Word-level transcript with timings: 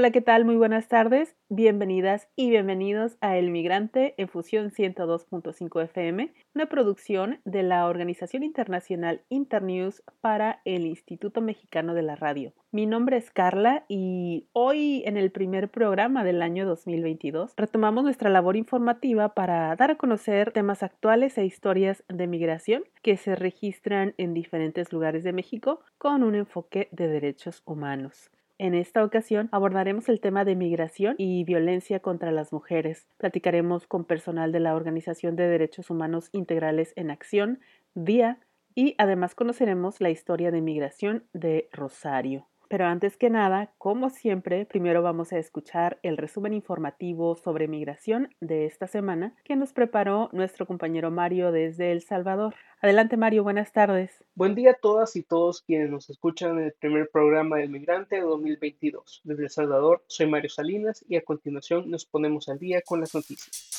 Hola, 0.00 0.12
¿qué 0.12 0.22
tal? 0.22 0.46
Muy 0.46 0.56
buenas 0.56 0.88
tardes. 0.88 1.36
Bienvenidas 1.50 2.26
y 2.34 2.48
bienvenidos 2.48 3.18
a 3.20 3.36
El 3.36 3.50
Migrante 3.50 4.14
en 4.16 4.28
Fusión 4.28 4.70
102.5 4.70 5.84
FM, 5.84 6.32
una 6.54 6.70
producción 6.70 7.42
de 7.44 7.62
la 7.62 7.86
Organización 7.86 8.42
Internacional 8.42 9.20
Internews 9.28 10.02
para 10.22 10.62
el 10.64 10.86
Instituto 10.86 11.42
Mexicano 11.42 11.92
de 11.92 12.00
la 12.00 12.16
Radio. 12.16 12.54
Mi 12.72 12.86
nombre 12.86 13.18
es 13.18 13.30
Carla 13.30 13.84
y 13.88 14.48
hoy 14.54 15.02
en 15.04 15.18
el 15.18 15.30
primer 15.32 15.68
programa 15.68 16.24
del 16.24 16.40
año 16.40 16.64
2022 16.64 17.52
retomamos 17.58 18.02
nuestra 18.02 18.30
labor 18.30 18.56
informativa 18.56 19.34
para 19.34 19.76
dar 19.76 19.90
a 19.90 19.96
conocer 19.96 20.50
temas 20.52 20.82
actuales 20.82 21.36
e 21.36 21.44
historias 21.44 22.04
de 22.08 22.26
migración 22.26 22.84
que 23.02 23.18
se 23.18 23.36
registran 23.36 24.14
en 24.16 24.32
diferentes 24.32 24.94
lugares 24.94 25.24
de 25.24 25.34
México 25.34 25.80
con 25.98 26.22
un 26.22 26.36
enfoque 26.36 26.88
de 26.90 27.06
derechos 27.06 27.62
humanos. 27.66 28.30
En 28.62 28.74
esta 28.74 29.02
ocasión 29.02 29.48
abordaremos 29.52 30.10
el 30.10 30.20
tema 30.20 30.44
de 30.44 30.54
migración 30.54 31.14
y 31.16 31.44
violencia 31.44 32.00
contra 32.00 32.30
las 32.30 32.52
mujeres. 32.52 33.08
Platicaremos 33.16 33.86
con 33.86 34.04
personal 34.04 34.52
de 34.52 34.60
la 34.60 34.74
Organización 34.74 35.34
de 35.34 35.48
Derechos 35.48 35.88
Humanos 35.88 36.28
Integrales 36.32 36.92
en 36.94 37.10
Acción, 37.10 37.60
DIA, 37.94 38.38
y 38.74 38.96
además 38.98 39.34
conoceremos 39.34 40.02
la 40.02 40.10
historia 40.10 40.50
de 40.50 40.60
migración 40.60 41.24
de 41.32 41.70
Rosario. 41.72 42.49
Pero 42.70 42.86
antes 42.86 43.16
que 43.16 43.30
nada, 43.30 43.72
como 43.78 44.10
siempre, 44.10 44.64
primero 44.64 45.02
vamos 45.02 45.32
a 45.32 45.38
escuchar 45.38 45.98
el 46.04 46.16
resumen 46.16 46.52
informativo 46.52 47.34
sobre 47.34 47.66
migración 47.66 48.28
de 48.40 48.64
esta 48.64 48.86
semana 48.86 49.34
que 49.42 49.56
nos 49.56 49.72
preparó 49.72 50.28
nuestro 50.30 50.66
compañero 50.66 51.10
Mario 51.10 51.50
desde 51.50 51.90
El 51.90 52.02
Salvador. 52.02 52.54
Adelante 52.80 53.16
Mario, 53.16 53.42
buenas 53.42 53.72
tardes. 53.72 54.22
Buen 54.36 54.54
día 54.54 54.70
a 54.70 54.74
todas 54.74 55.16
y 55.16 55.24
todos 55.24 55.62
quienes 55.62 55.90
nos 55.90 56.10
escuchan 56.10 56.60
en 56.60 56.66
el 56.66 56.72
primer 56.74 57.10
programa 57.10 57.56
del 57.56 57.70
Migrante 57.70 58.14
de 58.14 58.22
2022. 58.22 59.22
Desde 59.24 59.42
El 59.42 59.50
Salvador, 59.50 60.04
soy 60.06 60.28
Mario 60.28 60.50
Salinas 60.50 61.04
y 61.08 61.16
a 61.16 61.24
continuación 61.24 61.90
nos 61.90 62.06
ponemos 62.06 62.48
al 62.48 62.60
día 62.60 62.82
con 62.86 63.00
las 63.00 63.12
noticias. 63.16 63.69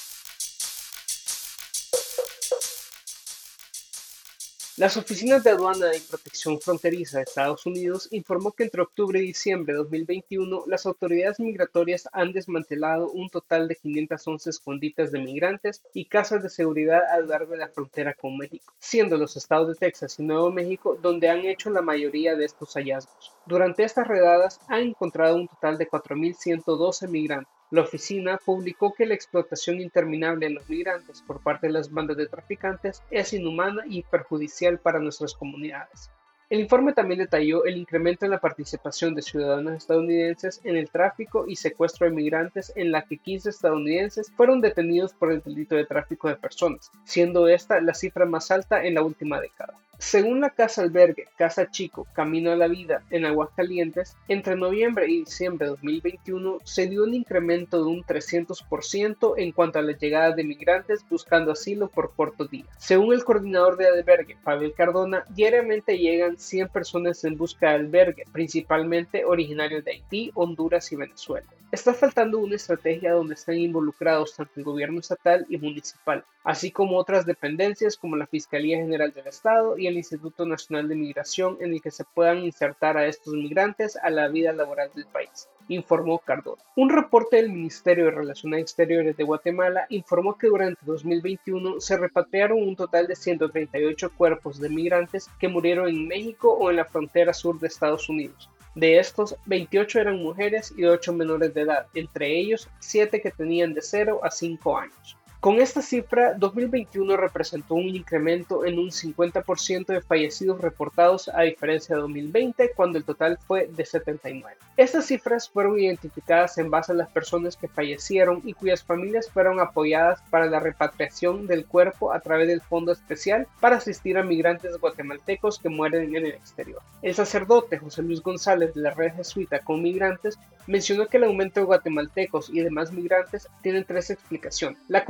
Las 4.82 4.98
oficinas 4.98 5.44
de 5.44 5.52
aduana 5.52 5.96
y 5.96 6.00
protección 6.00 6.60
fronteriza 6.60 7.20
de 7.20 7.26
Estados 7.26 7.68
Unidos 7.68 8.08
informó 8.10 8.52
que 8.52 8.64
entre 8.64 8.82
octubre 8.82 9.20
y 9.20 9.28
diciembre 9.28 9.74
de 9.74 9.78
2021 9.78 10.64
las 10.66 10.88
autoridades 10.88 11.40
migratorias 11.40 12.10
han 12.14 12.32
desmantelado 12.32 13.12
un 13.12 13.30
total 13.30 13.68
de 13.68 13.76
511 13.76 14.50
escondites 14.50 15.12
de 15.12 15.20
migrantes 15.20 15.84
y 15.94 16.06
casas 16.06 16.42
de 16.42 16.50
seguridad 16.50 17.04
a 17.12 17.20
lo 17.20 17.28
largo 17.28 17.52
de 17.52 17.60
la 17.60 17.70
frontera 17.70 18.16
con 18.16 18.36
México, 18.36 18.74
siendo 18.80 19.18
los 19.18 19.38
estados 19.38 19.68
de 19.68 19.76
Texas 19.76 20.18
y 20.18 20.24
Nuevo 20.24 20.52
México 20.52 20.98
donde 21.00 21.30
han 21.30 21.46
hecho 21.46 21.70
la 21.70 21.84
mayoría 21.84 22.36
de 22.36 22.46
estos 22.46 22.74
hallazgos. 22.74 23.36
Durante 23.46 23.84
estas 23.84 24.08
redadas 24.08 24.60
han 24.68 24.82
encontrado 24.82 25.36
un 25.36 25.48
total 25.48 25.78
de 25.78 25.88
4.112 25.88 27.08
migrantes 27.08 27.61
la 27.72 27.82
oficina 27.82 28.38
publicó 28.38 28.94
que 28.94 29.06
la 29.06 29.14
explotación 29.14 29.80
interminable 29.80 30.48
de 30.48 30.54
los 30.54 30.70
migrantes 30.70 31.22
por 31.22 31.42
parte 31.42 31.68
de 31.68 31.74
las 31.74 31.90
bandas 31.90 32.18
de 32.18 32.28
traficantes 32.28 33.02
es 33.10 33.32
inhumana 33.32 33.84
y 33.88 34.04
perjudicial 34.04 34.78
para 34.78 35.00
nuestras 35.00 35.34
comunidades. 35.34 36.12
El 36.50 36.60
informe 36.60 36.92
también 36.92 37.20
detalló 37.20 37.64
el 37.64 37.78
incremento 37.78 38.26
en 38.26 38.32
la 38.32 38.42
participación 38.42 39.16
de 39.16 39.22
ciudadanos 39.22 39.78
estadounidenses 39.78 40.60
en 40.66 40.76
el 40.76 40.90
tráfico 40.90 41.46
y 41.48 41.56
secuestro 41.56 42.06
de 42.06 42.14
migrantes 42.14 42.74
en 42.76 42.92
la 42.92 43.04
que 43.04 43.18
15 43.18 43.52
estadounidenses 43.52 44.30
fueron 44.36 44.60
detenidos 44.60 45.14
por 45.14 45.32
el 45.32 45.42
delito 45.42 45.76
de 45.76 45.86
tráfico 45.86 46.28
de 46.28 46.36
personas, 46.36 46.92
siendo 47.06 47.48
esta 47.48 47.80
la 47.80 47.94
cifra 47.94 48.26
más 48.26 48.52
alta 48.52 48.84
en 48.84 48.96
la 48.96 49.02
última 49.02 49.40
década. 49.40 49.80
Según 50.02 50.42
la 50.42 50.50
Casa 50.50 50.82
Albergue 50.82 51.28
Casa 51.38 51.70
Chico 51.70 52.08
Camino 52.14 52.52
a 52.52 52.56
la 52.56 52.68
Vida 52.68 53.04
en 53.12 53.24
Aguascalientes, 53.24 54.18
entre 54.28 54.56
noviembre 54.56 55.06
y 55.08 55.20
diciembre 55.20 55.68
de 55.68 55.72
2021 55.74 56.58
se 56.64 56.88
dio 56.88 57.04
un 57.04 57.14
incremento 57.14 57.78
de 57.78 57.90
un 57.92 58.04
300% 58.04 59.36
en 59.38 59.52
cuanto 59.52 59.78
a 59.78 59.84
la 59.84 59.96
llegada 59.96 60.32
de 60.32 60.44
migrantes 60.44 61.06
buscando 61.08 61.52
asilo 61.52 61.88
por 61.88 62.16
corto 62.16 62.46
día. 62.46 62.66
Según 62.80 63.14
el 63.14 63.24
coordinador 63.24 63.78
de 63.78 63.90
albergue, 63.90 64.38
Pavel 64.44 64.74
Cardona, 64.74 65.24
diariamente 65.30 66.00
llegan 66.00 66.40
100 66.40 66.70
personas 66.70 67.24
en 67.24 67.38
busca 67.38 67.70
de 67.70 67.76
albergue, 67.76 68.26
principalmente 68.34 69.24
originarios 69.24 69.86
de 69.86 69.92
Haití, 69.92 70.32
Honduras 70.34 70.92
y 70.92 70.96
Venezuela. 70.96 71.46
Está 71.72 71.94
faltando 71.94 72.40
una 72.40 72.58
estrategia 72.58 73.14
donde 73.14 73.36
estén 73.36 73.58
involucrados 73.58 74.36
tanto 74.36 74.52
el 74.58 74.66
gobierno 74.66 75.00
estatal 75.00 75.46
y 75.48 75.58
municipal, 75.58 76.26
así 76.44 76.70
como 76.70 76.98
otras 76.98 77.26
dependencias 77.26 77.96
como 77.96 78.18
la 78.18 78.28
Fiscalía 78.28 78.76
General 78.76 79.14
del 79.14 79.28
Estado 79.28 79.78
y 79.78 79.88
el 79.88 79.91
Instituto 79.98 80.46
Nacional 80.46 80.88
de 80.88 80.96
Migración 80.96 81.58
en 81.62 81.74
el 81.74 81.82
que 81.82 81.92
se 81.92 82.04
puedan 82.04 82.40
insertar 82.40 82.98
a 82.98 83.06
estos 83.06 83.34
migrantes 83.34 83.98
a 83.98 84.10
la 84.10 84.28
vida 84.28 84.52
laboral 84.54 84.92
del 84.94 85.06
país 85.06 85.48
informó 85.68 86.20
Cardona. 86.20 86.62
Un 86.76 86.90
reporte 86.90 87.38
del 87.38 87.52
Ministerio 87.52 88.06
de 88.06 88.12
Relaciones 88.12 88.62
Exteriores 88.62 89.16
de 89.16 89.24
Guatemala 89.24 89.86
informó 89.90 90.38
que 90.38 90.48
durante 90.48 90.86
2021 90.86 91.80
se 91.80 91.98
repatriaron 91.98 92.62
un 92.62 92.76
total 92.76 93.08
de 93.08 93.16
138 93.16 94.12
cuerpos 94.18 94.60
de 94.60 94.70
migrantes 94.70 95.30
que 95.40 95.48
murieron 95.48 95.88
en 95.88 96.08
México 96.08 96.52
o 96.52 96.70
en 96.70 96.78
la 96.78 96.86
frontera 96.86 97.34
sur 97.34 97.60
de 97.60 97.68
Estados 97.68 98.10
Unidos, 98.10 98.50
de 98.76 99.00
estos, 99.00 99.36
28 99.46 100.00
eran 100.00 100.24
mujeres 100.24 100.74
y 100.78 100.86
8 100.86 101.14
menores 101.14 101.54
de 101.54 101.62
edad, 101.62 101.88
entre 101.94 102.40
ellos 102.40 102.70
7 102.80 103.22
que 103.22 103.32
tenían 103.32 103.74
de 103.74 103.82
0 103.82 104.22
a 104.24 104.32
5 104.32 104.78
años. 104.78 105.18
Con 105.42 105.60
esta 105.60 105.82
cifra, 105.82 106.36
2021 106.36 107.18
representó 107.18 107.74
un 107.74 107.90
incremento 107.96 108.64
en 108.64 108.78
un 108.78 108.92
50% 108.92 109.88
de 109.88 110.02
fallecidos 110.02 110.62
reportados 110.62 111.32
a 111.34 111.42
diferencia 111.42 111.96
de 111.96 112.02
2020, 112.02 112.74
cuando 112.76 113.00
el 113.00 113.04
total 113.04 113.40
fue 113.48 113.66
de 113.66 113.84
79. 113.84 114.56
Estas 114.78 115.08
cifras 115.08 115.50
fueron 115.50 115.80
identificadas 115.80 116.60
en 116.60 116.70
base 116.70 116.92
a 116.92 116.96
las 116.96 117.10
personas 117.10 117.58
que 117.58 117.68
fallecieron 117.68 118.44
y 118.46 118.54
cuyas 118.54 118.84
familias 118.84 119.32
fueron 119.32 119.60
apoyadas 119.60 120.22
para 120.30 120.46
la 120.46 120.60
repatriación 120.60 121.48
del 121.48 121.66
cuerpo 121.66 122.14
a 122.14 122.20
través 122.20 122.48
del 122.48 122.62
Fondo 122.62 122.92
Especial 122.92 123.48
para 123.60 123.78
asistir 123.78 124.20
a 124.20 124.24
migrantes 124.24 124.78
guatemaltecos 124.78 125.58
que 125.58 125.70
mueren 125.70 126.16
en 126.16 126.28
el 126.28 126.34
exterior. 126.34 126.84
El 127.02 127.16
sacerdote 127.16 127.80
José 127.80 128.04
Luis 128.04 128.22
González 128.22 128.76
de 128.76 128.82
la 128.82 128.92
red 128.92 129.16
jesuita 129.16 129.58
con 129.58 129.82
migrantes 129.82 130.38
mencionó 130.68 131.08
que 131.08 131.18
el 131.18 131.24
aumento 131.24 131.60
de 131.60 131.66
guatemaltecos 131.66 132.50
y 132.50 132.62
demás 132.62 132.92
migrantes 132.92 133.48
tiene 133.62 133.84
tres 133.84 134.10
explicaciones. 134.10 134.80
La 134.88 135.04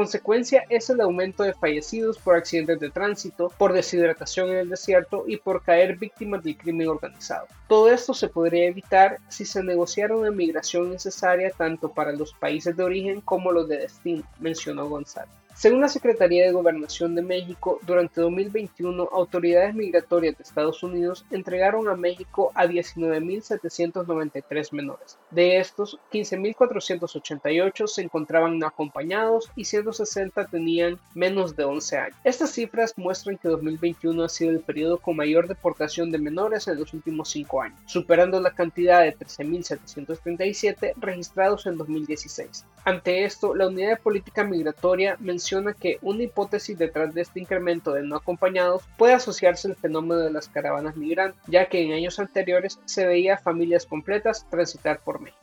es 0.70 0.90
el 0.90 1.02
aumento 1.02 1.44
de 1.44 1.54
fallecidos 1.54 2.18
por 2.18 2.36
accidentes 2.36 2.80
de 2.80 2.90
tránsito, 2.90 3.52
por 3.58 3.74
deshidratación 3.74 4.50
en 4.50 4.58
el 4.58 4.70
desierto 4.70 5.26
y 5.28 5.38
por 5.38 5.64
caer 5.64 5.98
víctimas 5.98 6.44
del 6.44 6.58
crimen 6.58 6.88
organizado. 6.88 7.48
Todo 7.68 7.92
esto 7.92 8.14
se 8.14 8.30
podría 8.30 8.66
evitar 8.66 9.18
si 9.30 9.46
se 9.46 9.64
negociara 9.64 10.16
una 10.16 10.32
migración 10.32 10.92
necesaria 10.92 11.52
tanto 11.52 11.92
para 11.92 12.12
los 12.12 12.34
países 12.34 12.76
de 12.76 12.84
origen 12.84 13.22
como 13.22 13.52
los 13.52 13.68
de 13.68 13.78
destino, 13.78 14.24
mencionó 14.40 14.88
González. 14.88 15.41
Según 15.62 15.82
la 15.82 15.90
Secretaría 15.90 16.44
de 16.44 16.54
Gobernación 16.54 17.14
de 17.14 17.22
México, 17.22 17.80
durante 17.86 18.20
2021, 18.20 19.10
autoridades 19.12 19.76
migratorias 19.76 20.36
de 20.36 20.42
Estados 20.42 20.82
Unidos 20.82 21.24
entregaron 21.30 21.88
a 21.88 21.96
México 21.96 22.52
a 22.56 22.66
19.793 22.66 24.72
menores. 24.72 25.20
De 25.30 25.60
estos, 25.60 26.00
15.488 26.12 27.86
se 27.86 28.02
encontraban 28.02 28.58
no 28.58 28.66
acompañados 28.66 29.52
y 29.56 29.66
160 29.66 30.48
tenían 30.48 30.98
menos 31.14 31.56
de 31.56 31.66
11 31.66 31.96
años. 31.96 32.18
Estas 32.24 32.50
cifras 32.50 32.98
muestran 32.98 33.38
que 33.38 33.48
2021 33.48 34.24
ha 34.24 34.30
sido 34.30 34.50
el 34.50 34.62
periodo 34.62 34.98
con 34.98 35.16
mayor 35.16 35.48
deportación 35.48 36.10
de 36.10 36.18
menores 36.18 36.68
en 36.68 36.80
los 36.80 36.92
últimos 36.92 37.30
5 37.30 37.62
años, 37.62 37.80
superando 37.86 38.42
la 38.42 38.56
cantidad 38.56 39.04
de 39.04 39.16
13.737 39.16 40.94
registrados 40.98 41.68
en 41.68 41.78
2016. 41.78 42.66
Ante 42.84 43.26
esto, 43.26 43.54
la 43.54 43.68
Unidad 43.68 43.90
de 43.90 43.98
Política 43.98 44.44
Migratoria 44.44 45.18
menciona 45.20 45.51
que 45.80 45.98
una 46.02 46.24
hipótesis 46.24 46.78
detrás 46.78 47.14
de 47.14 47.22
este 47.22 47.40
incremento 47.40 47.94
de 47.94 48.04
no 48.04 48.16
acompañados 48.16 48.84
puede 48.98 49.14
asociarse 49.14 49.68
al 49.68 49.76
fenómeno 49.76 50.22
de 50.22 50.32
las 50.32 50.48
caravanas 50.48 50.96
migrantes, 50.96 51.42
ya 51.48 51.68
que 51.68 51.84
en 51.84 51.94
años 51.94 52.20
anteriores 52.20 52.80
se 52.86 53.06
veía 53.06 53.38
familias 53.38 53.86
completas 53.86 54.48
transitar 54.50 55.00
por 55.00 55.20
México. 55.20 55.40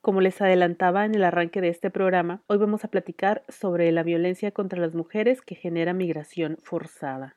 Como 0.00 0.20
les 0.20 0.40
adelantaba 0.40 1.04
en 1.04 1.16
el 1.16 1.24
arranque 1.24 1.60
de 1.60 1.68
este 1.68 1.90
programa, 1.90 2.40
hoy 2.46 2.58
vamos 2.58 2.84
a 2.84 2.88
platicar 2.88 3.42
sobre 3.48 3.90
la 3.90 4.04
violencia 4.04 4.52
contra 4.52 4.80
las 4.80 4.94
mujeres 4.94 5.42
que 5.42 5.56
genera 5.56 5.94
migración 5.94 6.58
forzada. 6.62 7.36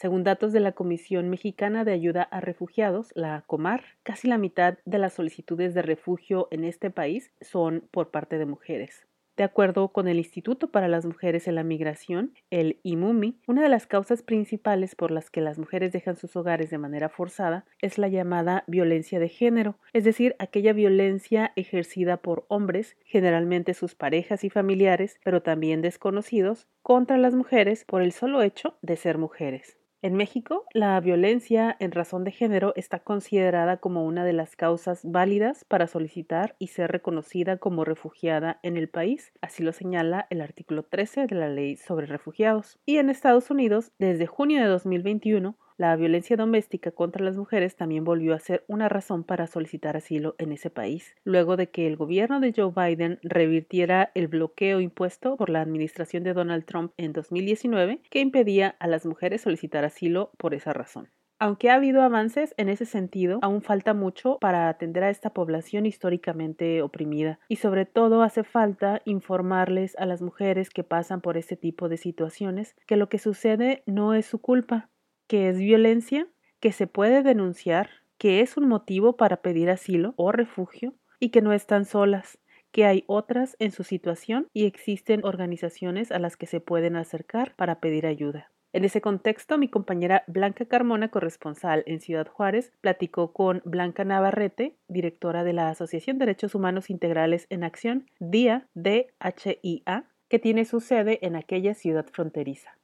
Según 0.00 0.22
datos 0.22 0.52
de 0.52 0.60
la 0.60 0.70
Comisión 0.70 1.28
Mexicana 1.28 1.84
de 1.84 1.90
Ayuda 1.90 2.22
a 2.22 2.40
Refugiados, 2.40 3.10
la 3.16 3.42
COMAR, 3.48 3.82
casi 4.04 4.28
la 4.28 4.38
mitad 4.38 4.78
de 4.84 4.98
las 4.98 5.14
solicitudes 5.14 5.74
de 5.74 5.82
refugio 5.82 6.46
en 6.52 6.62
este 6.62 6.92
país 6.92 7.32
son 7.40 7.82
por 7.90 8.12
parte 8.12 8.38
de 8.38 8.46
mujeres. 8.46 9.08
De 9.36 9.42
acuerdo 9.42 9.88
con 9.88 10.06
el 10.06 10.18
Instituto 10.18 10.70
para 10.70 10.86
las 10.86 11.04
Mujeres 11.04 11.48
en 11.48 11.56
la 11.56 11.64
Migración, 11.64 12.32
el 12.50 12.78
IMUMI, 12.84 13.40
una 13.48 13.62
de 13.62 13.68
las 13.68 13.88
causas 13.88 14.22
principales 14.22 14.94
por 14.94 15.10
las 15.10 15.30
que 15.30 15.40
las 15.40 15.58
mujeres 15.58 15.90
dejan 15.90 16.16
sus 16.16 16.36
hogares 16.36 16.70
de 16.70 16.78
manera 16.78 17.08
forzada 17.08 17.64
es 17.80 17.98
la 17.98 18.06
llamada 18.06 18.62
violencia 18.68 19.18
de 19.18 19.28
género, 19.28 19.78
es 19.92 20.04
decir, 20.04 20.36
aquella 20.38 20.72
violencia 20.72 21.52
ejercida 21.56 22.18
por 22.18 22.46
hombres, 22.46 22.96
generalmente 23.04 23.74
sus 23.74 23.96
parejas 23.96 24.44
y 24.44 24.50
familiares, 24.50 25.18
pero 25.24 25.42
también 25.42 25.82
desconocidos, 25.82 26.68
contra 26.82 27.18
las 27.18 27.34
mujeres 27.34 27.84
por 27.84 28.00
el 28.00 28.12
solo 28.12 28.42
hecho 28.42 28.78
de 28.80 28.94
ser 28.94 29.18
mujeres. 29.18 29.76
En 30.00 30.14
México, 30.14 30.64
la 30.74 31.00
violencia 31.00 31.76
en 31.80 31.90
razón 31.90 32.22
de 32.22 32.30
género 32.30 32.72
está 32.76 33.00
considerada 33.00 33.78
como 33.78 34.04
una 34.04 34.24
de 34.24 34.32
las 34.32 34.54
causas 34.54 35.00
válidas 35.02 35.64
para 35.64 35.88
solicitar 35.88 36.54
y 36.60 36.68
ser 36.68 36.92
reconocida 36.92 37.56
como 37.56 37.84
refugiada 37.84 38.60
en 38.62 38.76
el 38.76 38.88
país, 38.88 39.32
así 39.40 39.64
lo 39.64 39.72
señala 39.72 40.28
el 40.30 40.40
artículo 40.40 40.84
13 40.84 41.26
de 41.26 41.34
la 41.34 41.48
Ley 41.48 41.76
sobre 41.76 42.06
Refugiados. 42.06 42.78
Y 42.86 42.98
en 42.98 43.10
Estados 43.10 43.50
Unidos, 43.50 43.90
desde 43.98 44.26
junio 44.26 44.62
de 44.62 44.68
2021, 44.68 45.58
la 45.78 45.94
violencia 45.94 46.36
doméstica 46.36 46.90
contra 46.90 47.24
las 47.24 47.36
mujeres 47.36 47.76
también 47.76 48.04
volvió 48.04 48.34
a 48.34 48.40
ser 48.40 48.64
una 48.66 48.88
razón 48.88 49.22
para 49.22 49.46
solicitar 49.46 49.96
asilo 49.96 50.34
en 50.38 50.50
ese 50.50 50.70
país, 50.70 51.14
luego 51.22 51.56
de 51.56 51.70
que 51.70 51.86
el 51.86 51.96
gobierno 51.96 52.40
de 52.40 52.52
Joe 52.54 52.72
Biden 52.74 53.20
revirtiera 53.22 54.10
el 54.14 54.26
bloqueo 54.26 54.80
impuesto 54.80 55.36
por 55.36 55.50
la 55.50 55.60
administración 55.60 56.24
de 56.24 56.34
Donald 56.34 56.64
Trump 56.64 56.92
en 56.96 57.12
2019 57.12 58.00
que 58.10 58.18
impedía 58.18 58.74
a 58.80 58.88
las 58.88 59.06
mujeres 59.06 59.42
solicitar 59.42 59.84
asilo 59.84 60.32
por 60.36 60.52
esa 60.52 60.72
razón. 60.72 61.10
Aunque 61.40 61.70
ha 61.70 61.76
habido 61.76 62.02
avances 62.02 62.52
en 62.56 62.68
ese 62.68 62.84
sentido, 62.84 63.38
aún 63.42 63.62
falta 63.62 63.94
mucho 63.94 64.38
para 64.40 64.68
atender 64.68 65.04
a 65.04 65.10
esta 65.10 65.30
población 65.30 65.86
históricamente 65.86 66.82
oprimida 66.82 67.38
y 67.46 67.56
sobre 67.56 67.86
todo 67.86 68.22
hace 68.22 68.42
falta 68.42 69.00
informarles 69.04 69.96
a 69.98 70.06
las 70.06 70.20
mujeres 70.20 70.70
que 70.70 70.82
pasan 70.82 71.20
por 71.20 71.36
este 71.36 71.56
tipo 71.56 71.88
de 71.88 71.96
situaciones 71.96 72.74
que 72.88 72.96
lo 72.96 73.08
que 73.08 73.20
sucede 73.20 73.84
no 73.86 74.14
es 74.14 74.26
su 74.26 74.40
culpa, 74.40 74.90
que 75.28 75.48
es 75.48 75.58
violencia, 75.58 76.26
que 76.58 76.72
se 76.72 76.88
puede 76.88 77.22
denunciar, 77.22 77.90
que 78.18 78.40
es 78.40 78.56
un 78.56 78.66
motivo 78.66 79.16
para 79.16 79.36
pedir 79.36 79.70
asilo 79.70 80.14
o 80.16 80.32
refugio 80.32 80.94
y 81.20 81.28
que 81.28 81.42
no 81.42 81.52
están 81.52 81.84
solas, 81.84 82.38
que 82.72 82.84
hay 82.84 83.04
otras 83.06 83.56
en 83.60 83.70
su 83.70 83.84
situación 83.84 84.48
y 84.52 84.66
existen 84.66 85.24
organizaciones 85.24 86.10
a 86.10 86.18
las 86.18 86.36
que 86.36 86.46
se 86.46 86.60
pueden 86.60 86.96
acercar 86.96 87.54
para 87.54 87.78
pedir 87.78 88.06
ayuda. 88.06 88.50
En 88.72 88.84
ese 88.84 89.00
contexto, 89.00 89.56
mi 89.56 89.68
compañera 89.68 90.24
Blanca 90.26 90.66
Carmona, 90.66 91.08
corresponsal 91.08 91.84
en 91.86 92.00
Ciudad 92.00 92.26
Juárez, 92.28 92.70
platicó 92.82 93.32
con 93.32 93.62
Blanca 93.64 94.04
Navarrete, 94.04 94.76
directora 94.88 95.42
de 95.42 95.54
la 95.54 95.70
Asociación 95.70 96.18
Derechos 96.18 96.54
Humanos 96.54 96.90
Integrales 96.90 97.46
en 97.48 97.64
Acción, 97.64 98.10
DIA, 98.18 98.68
DHIA, 98.74 100.04
que 100.28 100.38
tiene 100.38 100.66
su 100.66 100.80
sede 100.80 101.18
en 101.22 101.34
aquella 101.34 101.74
ciudad 101.74 102.06
fronteriza. 102.12 102.77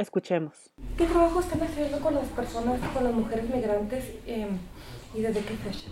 Escuchemos. 0.00 0.54
¿Qué 0.96 1.04
trabajo 1.04 1.40
están 1.40 1.60
haciendo 1.62 2.00
con 2.00 2.14
las 2.14 2.26
personas, 2.28 2.80
con 2.94 3.04
las 3.04 3.12
mujeres 3.12 3.44
migrantes 3.54 4.04
eh, 4.26 4.46
y 5.14 5.20
desde 5.20 5.40
qué 5.40 5.54
fecha? 5.56 5.88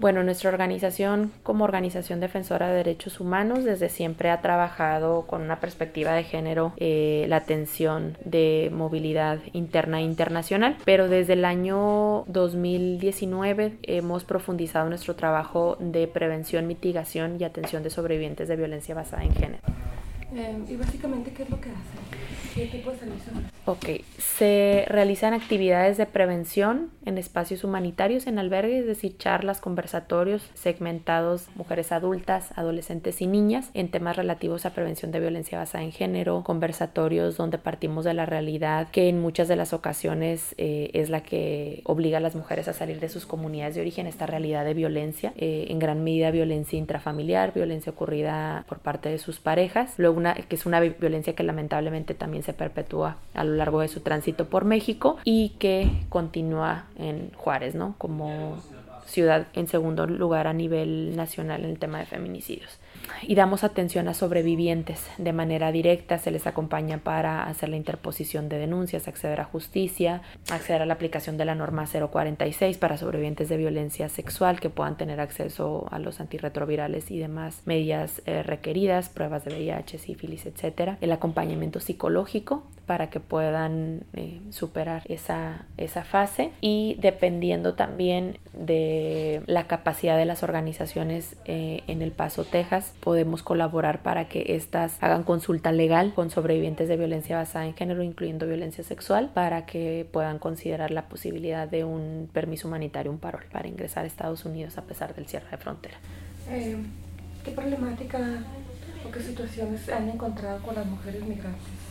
Bueno, 0.00 0.24
nuestra 0.24 0.50
organización 0.50 1.30
como 1.44 1.62
organización 1.62 2.18
defensora 2.18 2.68
de 2.68 2.78
derechos 2.78 3.20
humanos 3.20 3.62
desde 3.62 3.90
siempre 3.90 4.30
ha 4.30 4.42
trabajado 4.42 5.22
con 5.22 5.42
una 5.42 5.60
perspectiva 5.60 6.14
de 6.14 6.24
género 6.24 6.72
eh, 6.78 7.26
la 7.28 7.36
atención 7.36 8.18
de 8.24 8.70
movilidad 8.74 9.38
interna 9.52 10.00
e 10.00 10.02
internacional, 10.02 10.76
pero 10.84 11.08
desde 11.08 11.34
el 11.34 11.44
año 11.44 12.24
2019 12.26 13.78
hemos 13.84 14.24
profundizado 14.24 14.88
nuestro 14.88 15.14
trabajo 15.14 15.76
de 15.78 16.08
prevención, 16.08 16.66
mitigación 16.66 17.40
y 17.40 17.44
atención 17.44 17.84
de 17.84 17.90
sobrevivientes 17.90 18.48
de 18.48 18.56
violencia 18.56 18.96
basada 18.96 19.22
en 19.22 19.32
género. 19.32 19.62
Eh, 20.34 20.58
¿Y 20.68 20.76
básicamente 20.76 21.30
qué 21.30 21.44
es 21.44 21.50
lo 21.50 21.60
que 21.60 21.70
hacen? 21.70 22.05
¿Qué 22.56 22.64
tipo 22.64 22.90
de 22.90 22.96
servicios? 22.96 23.36
Ok, 23.66 23.86
se 24.16 24.84
realizan 24.88 25.34
actividades 25.34 25.98
de 25.98 26.06
prevención 26.06 26.90
en 27.04 27.18
espacios 27.18 27.64
humanitarios, 27.64 28.26
en 28.28 28.38
albergues, 28.38 28.82
es 28.82 28.86
decir, 28.86 29.18
charlas, 29.18 29.60
conversatorios 29.60 30.48
segmentados, 30.54 31.48
mujeres 31.56 31.92
adultas, 31.92 32.56
adolescentes 32.56 33.20
y 33.20 33.26
niñas, 33.26 33.70
en 33.74 33.90
temas 33.90 34.16
relativos 34.16 34.64
a 34.64 34.70
prevención 34.70 35.10
de 35.10 35.20
violencia 35.20 35.58
basada 35.58 35.84
en 35.84 35.92
género, 35.92 36.44
conversatorios 36.44 37.36
donde 37.36 37.58
partimos 37.58 38.04
de 38.04 38.14
la 38.14 38.24
realidad 38.24 38.88
que 38.90 39.08
en 39.08 39.20
muchas 39.20 39.48
de 39.48 39.56
las 39.56 39.72
ocasiones 39.72 40.54
eh, 40.56 40.90
es 40.94 41.10
la 41.10 41.22
que 41.22 41.82
obliga 41.84 42.18
a 42.18 42.20
las 42.20 42.36
mujeres 42.36 42.68
a 42.68 42.72
salir 42.72 43.00
de 43.00 43.08
sus 43.08 43.26
comunidades 43.26 43.74
de 43.74 43.80
origen, 43.82 44.06
esta 44.06 44.26
realidad 44.26 44.64
de 44.64 44.74
violencia, 44.74 45.34
eh, 45.36 45.66
en 45.68 45.78
gran 45.78 46.04
medida 46.04 46.30
violencia 46.30 46.78
intrafamiliar, 46.78 47.52
violencia 47.52 47.92
ocurrida 47.92 48.64
por 48.66 48.78
parte 48.78 49.08
de 49.08 49.18
sus 49.18 49.40
parejas, 49.40 49.94
luego 49.98 50.16
una, 50.16 50.34
que 50.34 50.54
es 50.54 50.64
una 50.64 50.80
violencia 50.80 51.34
que 51.34 51.42
lamentablemente 51.42 52.14
también 52.14 52.45
se 52.46 52.54
perpetúa 52.54 53.16
a 53.34 53.44
lo 53.44 53.54
largo 53.54 53.80
de 53.80 53.88
su 53.88 54.00
tránsito 54.00 54.46
por 54.46 54.64
México 54.64 55.18
y 55.24 55.50
que 55.58 55.90
continúa 56.08 56.86
en 56.96 57.30
Juárez, 57.36 57.74
¿no? 57.74 57.94
Como 57.98 58.56
ciudad 59.04 59.48
en 59.52 59.68
segundo 59.68 60.06
lugar 60.06 60.46
a 60.46 60.52
nivel 60.52 61.14
nacional 61.16 61.64
en 61.64 61.70
el 61.70 61.78
tema 61.78 61.98
de 61.98 62.06
feminicidios 62.06 62.78
y 63.22 63.34
damos 63.34 63.64
atención 63.64 64.08
a 64.08 64.14
sobrevivientes 64.14 65.06
de 65.18 65.32
manera 65.32 65.72
directa, 65.72 66.18
se 66.18 66.30
les 66.30 66.46
acompaña 66.46 66.98
para 66.98 67.44
hacer 67.44 67.68
la 67.68 67.76
interposición 67.76 68.48
de 68.48 68.58
denuncias, 68.58 69.08
acceder 69.08 69.40
a 69.40 69.44
justicia, 69.44 70.22
acceder 70.50 70.82
a 70.82 70.86
la 70.86 70.94
aplicación 70.94 71.36
de 71.36 71.44
la 71.44 71.54
norma 71.54 71.86
046 71.86 72.78
para 72.78 72.96
sobrevivientes 72.96 73.48
de 73.48 73.56
violencia 73.56 74.08
sexual 74.08 74.60
que 74.60 74.70
puedan 74.70 74.96
tener 74.96 75.20
acceso 75.20 75.86
a 75.90 75.98
los 75.98 76.20
antirretrovirales 76.20 77.10
y 77.10 77.18
demás 77.18 77.62
medidas 77.64 78.22
eh, 78.26 78.42
requeridas, 78.42 79.08
pruebas 79.08 79.44
de 79.44 79.54
VIH, 79.54 79.98
sífilis, 79.98 80.46
etcétera, 80.46 80.98
el 81.00 81.12
acompañamiento 81.12 81.80
psicológico 81.80 82.64
para 82.86 83.10
que 83.10 83.18
puedan 83.20 84.04
eh, 84.14 84.40
superar 84.50 85.02
esa, 85.06 85.66
esa 85.76 86.04
fase 86.04 86.52
y 86.60 86.96
dependiendo 87.00 87.74
también 87.74 88.38
de 88.52 89.42
la 89.46 89.66
capacidad 89.66 90.16
de 90.16 90.24
las 90.24 90.42
organizaciones 90.42 91.36
eh, 91.44 91.82
en 91.88 92.00
El 92.00 92.12
Paso, 92.12 92.44
Texas, 92.44 92.94
podemos 93.00 93.42
colaborar 93.42 94.02
para 94.02 94.28
que 94.28 94.54
éstas 94.54 94.96
hagan 95.00 95.24
consulta 95.24 95.72
legal 95.72 96.14
con 96.14 96.30
sobrevivientes 96.30 96.88
de 96.88 96.96
violencia 96.96 97.36
basada 97.36 97.66
en 97.66 97.74
género, 97.74 98.02
incluyendo 98.02 98.46
violencia 98.46 98.84
sexual, 98.84 99.30
para 99.34 99.66
que 99.66 100.06
puedan 100.10 100.38
considerar 100.38 100.92
la 100.92 101.08
posibilidad 101.08 101.68
de 101.68 101.84
un 101.84 102.30
permiso 102.32 102.68
humanitario, 102.68 103.10
un 103.10 103.18
parol, 103.18 103.44
para 103.50 103.68
ingresar 103.68 104.04
a 104.04 104.06
Estados 104.06 104.44
Unidos 104.44 104.78
a 104.78 104.82
pesar 104.82 105.14
del 105.14 105.26
cierre 105.26 105.50
de 105.50 105.56
frontera. 105.56 105.96
Eh, 106.50 106.76
¿Qué 107.44 107.50
problemática 107.50 108.18
o 109.04 109.10
qué 109.10 109.20
situaciones 109.20 109.88
han 109.88 110.08
encontrado 110.08 110.62
con 110.62 110.76
las 110.76 110.86
mujeres 110.86 111.22
migrantes? 111.24 111.85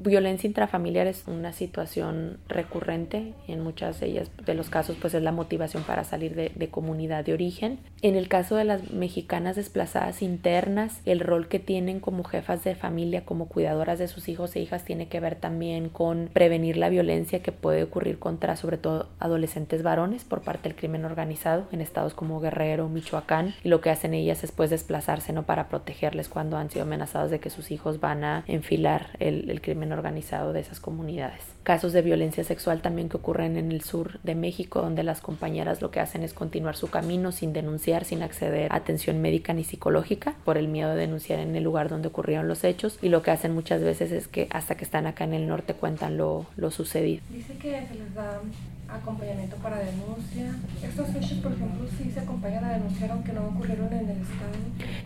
Violencia 0.00 0.46
intrafamiliar 0.46 1.08
es 1.08 1.24
una 1.26 1.52
situación 1.52 2.38
recurrente 2.46 3.34
en 3.48 3.60
muchas 3.60 3.98
de 3.98 4.06
ellas, 4.06 4.30
de 4.46 4.54
los 4.54 4.70
casos, 4.70 4.96
pues 5.00 5.12
es 5.12 5.22
la 5.24 5.32
motivación 5.32 5.82
para 5.82 6.04
salir 6.04 6.36
de, 6.36 6.68
comunidad 6.68 7.24
de 7.24 7.32
origen. 7.32 7.80
En 8.00 8.14
el 8.14 8.28
caso 8.28 8.54
de 8.54 8.62
las 8.62 8.92
mexicanas 8.92 9.56
desplazadas 9.56 10.22
internas, 10.22 11.00
el 11.04 11.18
rol 11.18 11.48
que 11.48 11.58
tienen 11.58 11.98
como 11.98 12.22
jefas 12.22 12.62
de 12.62 12.76
familia, 12.76 13.24
como 13.24 13.48
cuidadoras 13.48 13.98
de 13.98 14.06
sus 14.06 14.28
hijos 14.28 14.54
e 14.54 14.60
hijas, 14.60 14.84
tiene 14.84 15.08
que 15.08 15.18
ver 15.18 15.34
también 15.34 15.88
con 15.88 16.30
prevenir 16.32 16.76
la 16.76 16.90
violencia 16.90 17.42
que 17.42 17.50
puede 17.50 17.82
ocurrir 17.82 18.20
contra, 18.20 18.54
sobre 18.54 18.78
todo, 18.78 19.08
adolescentes 19.18 19.82
varones 19.82 20.22
por 20.22 20.42
parte 20.42 20.68
del 20.68 20.78
crimen 20.78 21.06
organizado 21.06 21.66
en 21.72 21.80
estados 21.80 22.14
como 22.14 22.38
Guerrero, 22.38 22.88
Michoacán, 22.88 23.52
y 23.64 23.68
lo 23.68 23.80
que 23.80 23.90
hacen 23.90 24.14
ellas 24.14 24.44
es 24.44 24.52
pues 24.52 24.70
desplazarse, 24.70 25.32
¿no? 25.32 25.42
Para 25.42 25.68
protegerles 25.68 26.28
cuando 26.28 26.56
han 26.56 26.70
sido 26.70 26.84
amenazados 26.84 27.32
de 27.32 27.40
que 27.40 27.50
sus 27.50 27.72
hijos 27.72 27.98
van 27.98 28.22
a 28.22 28.44
enfilar 28.46 29.08
el, 29.18 29.50
el 29.50 29.60
crimen 29.60 29.87
organizado 29.92 30.52
de 30.52 30.60
esas 30.60 30.80
comunidades. 30.80 31.42
Casos 31.62 31.92
de 31.92 32.02
violencia 32.02 32.44
sexual 32.44 32.82
también 32.82 33.08
que 33.08 33.16
ocurren 33.16 33.56
en 33.56 33.72
el 33.72 33.82
sur 33.82 34.20
de 34.22 34.34
México, 34.34 34.80
donde 34.80 35.02
las 35.02 35.20
compañeras 35.20 35.82
lo 35.82 35.90
que 35.90 36.00
hacen 36.00 36.22
es 36.22 36.32
continuar 36.32 36.76
su 36.76 36.88
camino 36.88 37.32
sin 37.32 37.52
denunciar, 37.52 38.04
sin 38.04 38.22
acceder 38.22 38.72
a 38.72 38.76
atención 38.76 39.20
médica 39.20 39.52
ni 39.52 39.64
psicológica, 39.64 40.34
por 40.44 40.58
el 40.58 40.68
miedo 40.68 40.90
de 40.90 40.96
denunciar 40.96 41.40
en 41.40 41.54
el 41.56 41.64
lugar 41.64 41.88
donde 41.88 42.08
ocurrieron 42.08 42.48
los 42.48 42.64
hechos. 42.64 42.98
Y 43.02 43.08
lo 43.08 43.22
que 43.22 43.30
hacen 43.30 43.54
muchas 43.54 43.82
veces 43.82 44.12
es 44.12 44.28
que 44.28 44.48
hasta 44.50 44.76
que 44.76 44.84
están 44.84 45.06
acá 45.06 45.24
en 45.24 45.34
el 45.34 45.46
norte 45.46 45.74
cuentan 45.74 46.16
lo, 46.16 46.46
lo 46.56 46.70
sucedido. 46.70 47.22
Dice 47.30 47.54
que 47.54 47.86
se 47.86 47.94
les 47.94 48.14
da 48.14 48.40
acompañamiento 48.88 49.56
para 49.56 49.78
denuncia. 49.78 50.54
¿Estos 50.82 51.08
hechos, 51.10 51.38
por 51.38 51.52
ejemplo, 51.52 51.86
sí 51.98 52.10
se 52.10 52.20
acompañan 52.20 52.64
a 52.64 52.72
denunciar 52.72 53.10
aunque 53.10 53.32
no 53.32 53.46
ocurrieron 53.48 53.92
en 53.92 54.10
el 54.10 54.22
Estado? 54.22 54.52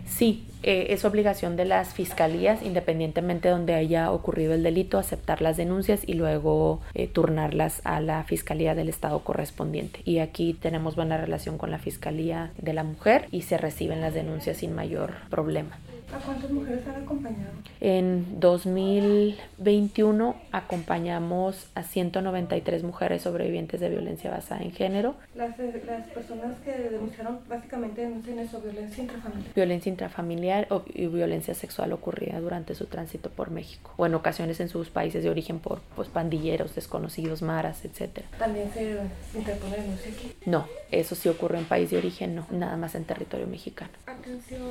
Sí, 0.05 0.47
eh, 0.63 0.87
es 0.89 1.05
obligación 1.05 1.55
de 1.55 1.65
las 1.65 1.93
fiscalías, 1.93 2.61
independientemente 2.63 3.49
de 3.49 3.53
donde 3.53 3.73
haya 3.73 4.11
ocurrido 4.11 4.53
el 4.53 4.63
delito, 4.63 4.97
aceptar 4.97 5.41
las 5.41 5.57
denuncias 5.57 6.01
y 6.07 6.13
luego 6.13 6.81
eh, 6.93 7.07
turnarlas 7.07 7.81
a 7.83 7.99
la 7.99 8.23
Fiscalía 8.23 8.75
del 8.75 8.89
Estado 8.89 9.19
correspondiente. 9.19 10.01
Y 10.05 10.19
aquí 10.19 10.53
tenemos 10.53 10.95
buena 10.95 11.17
relación 11.17 11.57
con 11.57 11.71
la 11.71 11.79
Fiscalía 11.79 12.51
de 12.57 12.73
la 12.73 12.83
Mujer 12.83 13.27
y 13.31 13.41
se 13.41 13.57
reciben 13.57 14.01
las 14.01 14.13
denuncias 14.13 14.57
sin 14.57 14.73
mayor 14.73 15.13
problema. 15.29 15.77
¿A 16.13 16.17
cuántas 16.17 16.51
mujeres 16.51 16.87
han 16.87 17.01
acompañado? 17.03 17.51
En 17.81 18.39
2021 18.39 20.35
acompañamos 20.51 21.67
a 21.73 21.81
193 21.81 22.83
mujeres 22.83 23.23
sobrevivientes 23.23 23.79
de 23.79 23.89
violencia 23.89 24.29
basada 24.29 24.61
en 24.61 24.71
género. 24.71 25.15
Las, 25.33 25.57
las 25.57 26.07
personas 26.07 26.59
que 26.63 26.71
denunciaron 26.71 27.39
básicamente 27.49 28.01
denuncian 28.01 28.37
eso, 28.37 28.61
violencia 28.61 29.01
intrafamiliar. 29.01 29.53
Violencia 29.55 29.89
intrafamiliar 29.89 30.67
o, 30.69 30.83
y 30.93 31.07
violencia 31.07 31.55
sexual 31.55 31.91
ocurrida 31.93 32.39
durante 32.39 32.75
su 32.75 32.85
tránsito 32.85 33.31
por 33.31 33.49
México 33.49 33.91
o 33.97 34.05
en 34.05 34.13
ocasiones 34.13 34.59
en 34.59 34.69
sus 34.69 34.89
países 34.89 35.23
de 35.23 35.31
origen 35.31 35.59
por 35.59 35.81
pues, 35.95 36.09
pandilleros, 36.09 36.75
desconocidos, 36.75 37.41
maras, 37.41 37.83
etc. 37.85 38.19
¿También 38.37 38.71
se 38.71 38.99
interpone 39.35 39.77
denuncia 39.77 40.11
aquí? 40.11 40.31
No, 40.45 40.67
eso 40.91 41.15
sí 41.15 41.27
ocurre 41.27 41.57
en 41.57 41.65
país 41.65 41.89
de 41.89 41.97
origen, 41.97 42.35
no, 42.35 42.45
nada 42.51 42.77
más 42.77 42.93
en 42.93 43.05
territorio 43.05 43.47
mexicano. 43.47 43.91
¿A 44.05 44.11
atención 44.11 44.61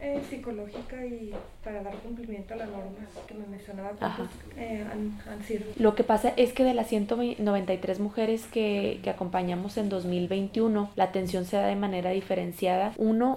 eh, 0.00 0.20
psicológica 0.28 1.04
y 1.04 1.32
para 1.62 1.82
dar 1.82 1.94
cumplimiento 1.96 2.54
a 2.54 2.56
la 2.56 2.66
norma 2.66 3.06
que 3.26 3.34
me 3.34 3.46
mencionaba, 3.46 3.90
¿cuántos 3.90 4.28
eh, 4.56 4.84
han, 4.90 5.20
han, 5.30 5.44
sido? 5.44 5.64
Lo 5.76 5.94
que 5.94 6.04
pasa 6.04 6.32
es 6.36 6.52
que 6.52 6.64
de 6.64 6.74
las 6.74 6.88
193 6.88 8.00
mujeres 8.00 8.46
que, 8.46 9.00
que 9.02 9.10
acompañamos 9.10 9.76
en 9.76 9.88
2021, 9.88 10.90
la 10.96 11.04
atención 11.04 11.44
se 11.44 11.56
da 11.56 11.66
de 11.66 11.76
manera 11.76 12.10
diferenciada. 12.10 12.92
Uno, 12.96 13.36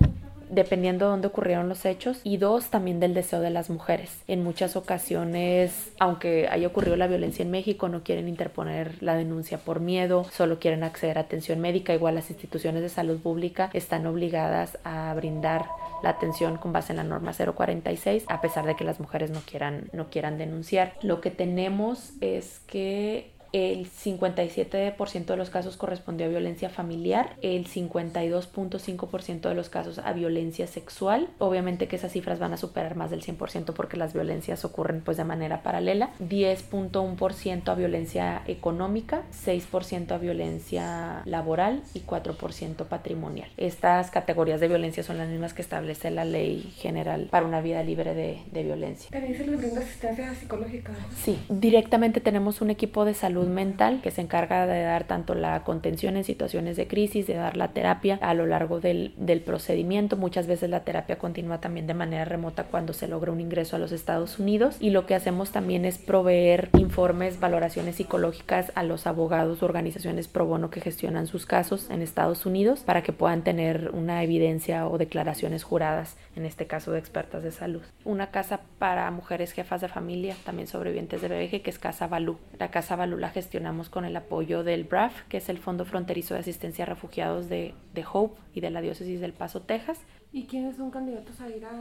dependiendo 0.53 1.05
de 1.05 1.11
dónde 1.11 1.27
ocurrieron 1.27 1.67
los 1.67 1.85
hechos 1.85 2.19
y 2.23 2.37
dos, 2.37 2.65
también 2.65 2.99
del 2.99 3.13
deseo 3.13 3.39
de 3.39 3.49
las 3.49 3.69
mujeres. 3.69 4.21
En 4.27 4.43
muchas 4.43 4.75
ocasiones, 4.75 5.91
aunque 5.99 6.47
haya 6.49 6.67
ocurrido 6.67 6.95
la 6.95 7.07
violencia 7.07 7.43
en 7.43 7.51
México, 7.51 7.89
no 7.89 8.03
quieren 8.03 8.27
interponer 8.27 9.01
la 9.01 9.15
denuncia 9.15 9.57
por 9.57 9.79
miedo, 9.79 10.25
solo 10.31 10.59
quieren 10.59 10.83
acceder 10.83 11.17
a 11.17 11.21
atención 11.21 11.59
médica, 11.59 11.93
igual 11.93 12.15
las 12.15 12.29
instituciones 12.29 12.81
de 12.81 12.89
salud 12.89 13.19
pública 13.19 13.69
están 13.73 14.05
obligadas 14.05 14.77
a 14.83 15.13
brindar 15.15 15.65
la 16.03 16.09
atención 16.09 16.57
con 16.57 16.73
base 16.73 16.91
en 16.91 16.97
la 16.97 17.03
norma 17.03 17.31
046, 17.33 18.25
a 18.27 18.41
pesar 18.41 18.65
de 18.65 18.75
que 18.75 18.83
las 18.83 18.99
mujeres 18.99 19.31
no 19.31 19.39
quieran, 19.39 19.89
no 19.93 20.09
quieran 20.09 20.37
denunciar. 20.37 20.93
Lo 21.01 21.21
que 21.21 21.31
tenemos 21.31 22.11
es 22.19 22.59
que 22.67 23.32
el 23.53 23.87
57% 23.87 25.25
de 25.25 25.37
los 25.37 25.51
casos 25.51 25.77
correspondió 25.77 26.25
a 26.25 26.29
violencia 26.29 26.69
familiar, 26.69 27.35
el 27.43 27.67
52.5% 27.67 29.41
de 29.41 29.53
los 29.53 29.69
casos 29.69 29.99
a 29.99 30.11
violencia 30.11 30.65
sexual. 30.65 31.29
Obviamente 31.37 31.87
que 31.87 31.95
esas 31.95 32.11
cifras 32.11 32.39
van 32.39 32.53
a 32.53 32.57
superar 32.57 32.95
más 32.95 33.11
del 33.11 33.21
100% 33.21 33.73
porque 33.73 33.95
las 33.95 34.13
violencias 34.13 34.65
ocurren 34.65 35.01
pues 35.01 35.17
de 35.17 35.23
manera 35.23 35.61
paralela. 35.61 36.09
10.1% 36.19 37.67
a 37.69 37.75
violencia 37.75 38.41
económica, 38.47 39.21
6% 39.45 40.11
a 40.11 40.17
violencia 40.17 41.21
laboral 41.25 41.83
y 41.93 41.99
4% 42.01 42.85
patrimonial. 42.85 43.49
Estas 43.57 44.09
categorías 44.09 44.61
de 44.61 44.67
violencia 44.67 45.03
son 45.03 45.19
las 45.19 45.29
mismas 45.29 45.53
que 45.53 45.61
establece 45.61 46.09
la 46.09 46.25
ley 46.25 46.73
general 46.77 47.27
para 47.29 47.45
una 47.45 47.61
vida 47.61 47.83
libre 47.83 48.15
de, 48.15 48.41
de 48.51 48.63
violencia. 48.63 49.11
¿También 49.11 49.37
se 49.37 49.45
les 49.45 49.59
brinda 49.59 49.81
asistencia 49.81 50.33
psicológica? 50.33 50.91
Sí, 51.23 51.37
directamente 51.49 52.19
tenemos 52.19 52.59
un 52.59 52.71
equipo 52.71 53.05
de 53.05 53.13
salud 53.13 53.42
mental 53.49 54.01
que 54.01 54.11
se 54.11 54.21
encarga 54.21 54.67
de 54.67 54.81
dar 54.81 55.05
tanto 55.05 55.35
la 55.35 55.63
contención 55.63 56.17
en 56.17 56.23
situaciones 56.23 56.77
de 56.77 56.87
crisis, 56.87 57.27
de 57.27 57.35
dar 57.35 57.57
la 57.57 57.69
terapia 57.69 58.19
a 58.21 58.33
lo 58.33 58.45
largo 58.45 58.79
del, 58.79 59.13
del 59.17 59.41
procedimiento. 59.41 60.17
Muchas 60.17 60.47
veces 60.47 60.69
la 60.69 60.83
terapia 60.83 61.17
continúa 61.17 61.59
también 61.59 61.87
de 61.87 61.93
manera 61.93 62.25
remota 62.25 62.65
cuando 62.65 62.93
se 62.93 63.07
logra 63.07 63.31
un 63.31 63.41
ingreso 63.41 63.75
a 63.75 63.79
los 63.79 63.91
Estados 63.91 64.39
Unidos 64.39 64.77
y 64.79 64.89
lo 64.89 65.05
que 65.05 65.15
hacemos 65.15 65.51
también 65.51 65.85
es 65.85 65.97
proveer 65.97 66.69
informes, 66.77 67.39
valoraciones 67.39 67.95
psicológicas 67.95 68.71
a 68.75 68.83
los 68.83 69.07
abogados 69.07 69.61
o 69.61 69.65
organizaciones 69.65 70.27
pro 70.27 70.45
bono 70.45 70.69
que 70.69 70.81
gestionan 70.81 71.27
sus 71.27 71.45
casos 71.45 71.89
en 71.89 72.01
Estados 72.01 72.45
Unidos 72.45 72.81
para 72.81 73.03
que 73.03 73.13
puedan 73.13 73.43
tener 73.43 73.91
una 73.93 74.23
evidencia 74.23 74.87
o 74.87 74.97
declaraciones 74.97 75.63
juradas, 75.63 76.17
en 76.35 76.45
este 76.45 76.67
caso 76.67 76.91
de 76.91 76.99
expertas 76.99 77.43
de 77.43 77.51
salud. 77.51 77.81
Una 78.05 78.31
casa 78.31 78.61
para 78.79 79.09
mujeres 79.11 79.51
jefas 79.51 79.81
de 79.81 79.87
familia, 79.87 80.35
también 80.45 80.67
sobrevivientes 80.67 81.21
de 81.21 81.27
BBG, 81.27 81.61
que 81.61 81.69
es 81.69 81.79
Casa 81.79 82.07
Balú. 82.07 82.37
La 82.59 82.71
Casa 82.71 82.95
Balú 82.95 83.17
la 83.17 83.29
gestionamos 83.33 83.89
con 83.89 84.05
el 84.05 84.15
apoyo 84.15 84.63
del 84.63 84.83
BRAF, 84.85 85.23
que 85.27 85.37
es 85.37 85.49
el 85.49 85.57
Fondo 85.57 85.85
Fronterizo 85.85 86.33
de 86.33 86.39
Asistencia 86.39 86.85
a 86.85 86.87
Refugiados 86.87 87.49
de, 87.49 87.73
de 87.93 88.05
Hope 88.11 88.39
y 88.53 88.61
de 88.61 88.69
la 88.69 88.81
Diócesis 88.81 89.19
del 89.19 89.33
Paso, 89.33 89.61
Texas. 89.61 89.99
¿Y 90.31 90.45
quiénes 90.45 90.77
son 90.77 90.91
candidatos 90.91 91.41
a 91.41 91.49
ir 91.49 91.65
a, 91.65 91.71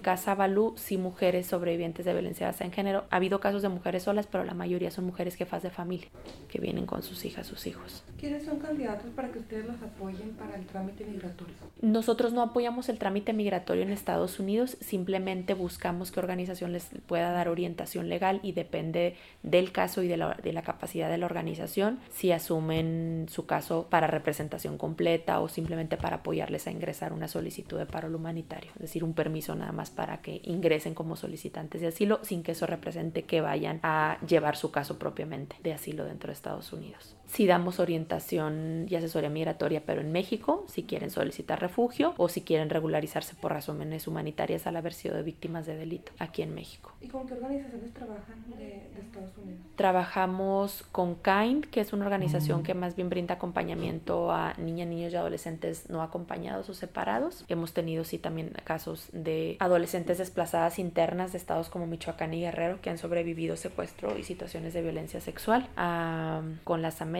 Casa 0.00 0.34
Balú, 0.34 0.74
sí 0.76 0.98
mujeres 0.98 1.46
sobrevivientes 1.46 2.04
de 2.04 2.12
violencia 2.12 2.54
en 2.60 2.72
género. 2.72 3.04
Ha 3.10 3.16
habido 3.16 3.40
casos 3.40 3.62
de 3.62 3.68
mujeres 3.68 4.04
solas, 4.04 4.26
pero 4.26 4.44
la 4.44 4.54
mayoría 4.54 4.90
son 4.90 5.04
mujeres 5.04 5.34
jefas 5.34 5.62
de 5.62 5.70
familia 5.70 6.08
que 6.48 6.60
vienen 6.60 6.86
con 6.86 7.02
sus 7.02 7.24
hijas, 7.24 7.46
sus 7.46 7.66
hijos. 7.66 8.02
¿Quiénes 8.18 8.44
son 8.44 8.58
candidatos 8.58 9.10
para 9.14 9.30
que 9.30 9.38
ustedes 9.38 9.66
los 9.66 9.80
apoyen 9.82 10.30
para 10.30 10.56
el 10.56 10.66
trámite 10.66 11.04
migratorio? 11.04 11.54
Nosotros 11.80 12.32
no 12.32 12.42
apoyamos 12.42 12.88
el 12.88 12.98
trámite 12.98 13.32
migratorio 13.32 13.82
en 13.82 13.90
Estados 13.90 14.38
Unidos, 14.38 14.76
simplemente 14.80 15.54
buscamos 15.54 16.10
qué 16.10 16.20
organización 16.20 16.72
les 16.72 16.88
pueda 17.06 17.32
dar 17.32 17.48
orientación 17.48 18.08
legal 18.08 18.40
y 18.42 18.52
depende 18.52 19.16
del 19.42 19.72
caso 19.72 20.02
y 20.02 20.08
de 20.08 20.16
la, 20.16 20.34
de 20.42 20.52
la 20.52 20.62
capacidad 20.62 21.08
de 21.08 21.18
la 21.18 21.26
organización 21.26 22.00
si 22.10 22.32
asumen 22.32 23.26
su 23.30 23.46
caso 23.46 23.86
para 23.88 24.06
representación 24.06 24.76
completa 24.76 25.40
o 25.40 25.48
simplemente 25.48 25.96
para 25.96 26.16
apoyarles 26.16 26.66
a 26.66 26.70
ingresar 26.70 27.12
una 27.12 27.28
solicitud 27.28 27.78
de 27.78 27.86
paro 27.86 28.08
humanitario, 28.14 28.70
es 28.74 28.82
decir, 28.82 29.04
un 29.04 29.14
permiso 29.14 29.54
nada 29.54 29.72
más 29.72 29.89
para 29.90 30.22
que 30.22 30.40
ingresen 30.44 30.94
como 30.94 31.16
solicitantes 31.16 31.80
de 31.80 31.88
asilo 31.88 32.20
sin 32.22 32.42
que 32.42 32.52
eso 32.52 32.66
represente 32.66 33.24
que 33.24 33.40
vayan 33.40 33.80
a 33.82 34.18
llevar 34.26 34.56
su 34.56 34.70
caso 34.70 34.98
propiamente 34.98 35.56
de 35.62 35.72
asilo 35.72 36.04
dentro 36.04 36.28
de 36.28 36.34
Estados 36.34 36.72
Unidos. 36.72 37.16
Si 37.32 37.46
damos 37.46 37.78
orientación 37.78 38.86
y 38.88 38.96
asesoría 38.96 39.30
migratoria, 39.30 39.82
pero 39.86 40.00
en 40.00 40.10
México, 40.10 40.64
si 40.68 40.82
quieren 40.82 41.10
solicitar 41.10 41.60
refugio 41.60 42.12
o 42.16 42.28
si 42.28 42.40
quieren 42.40 42.70
regularizarse 42.70 43.36
por 43.36 43.52
razones 43.52 44.08
humanitarias 44.08 44.66
al 44.66 44.76
haber 44.76 44.92
sido 44.92 45.14
de 45.14 45.22
víctimas 45.22 45.64
de 45.64 45.76
delito 45.76 46.10
aquí 46.18 46.42
en 46.42 46.54
México. 46.54 46.92
¿Y 47.00 47.06
con 47.06 47.28
qué 47.28 47.34
organizaciones 47.34 47.94
trabajan 47.94 48.44
de, 48.48 48.56
de 48.56 49.00
Estados 49.00 49.30
Unidos? 49.38 49.60
Trabajamos 49.76 50.84
con 50.90 51.14
KIND, 51.14 51.66
que 51.66 51.80
es 51.80 51.92
una 51.92 52.04
organización 52.04 52.64
que 52.64 52.74
más 52.74 52.96
bien 52.96 53.08
brinda 53.08 53.34
acompañamiento 53.34 54.32
a 54.32 54.54
niñas, 54.54 54.88
niños 54.88 55.12
y 55.12 55.16
adolescentes 55.16 55.88
no 55.88 56.02
acompañados 56.02 56.68
o 56.68 56.74
separados. 56.74 57.44
Hemos 57.48 57.72
tenido 57.72 58.02
sí 58.02 58.18
también 58.18 58.52
casos 58.64 59.08
de 59.12 59.56
adolescentes 59.60 60.18
desplazadas 60.18 60.80
internas 60.80 61.30
de 61.30 61.38
estados 61.38 61.68
como 61.68 61.86
Michoacán 61.86 62.34
y 62.34 62.40
Guerrero 62.40 62.80
que 62.80 62.90
han 62.90 62.98
sobrevivido 62.98 63.56
secuestro 63.56 64.18
y 64.18 64.24
situaciones 64.24 64.74
de 64.74 64.82
violencia 64.82 65.20
sexual. 65.20 65.68
Um, 65.78 66.56
con 66.64 66.82
las 66.82 67.00
Américas, 67.00 67.19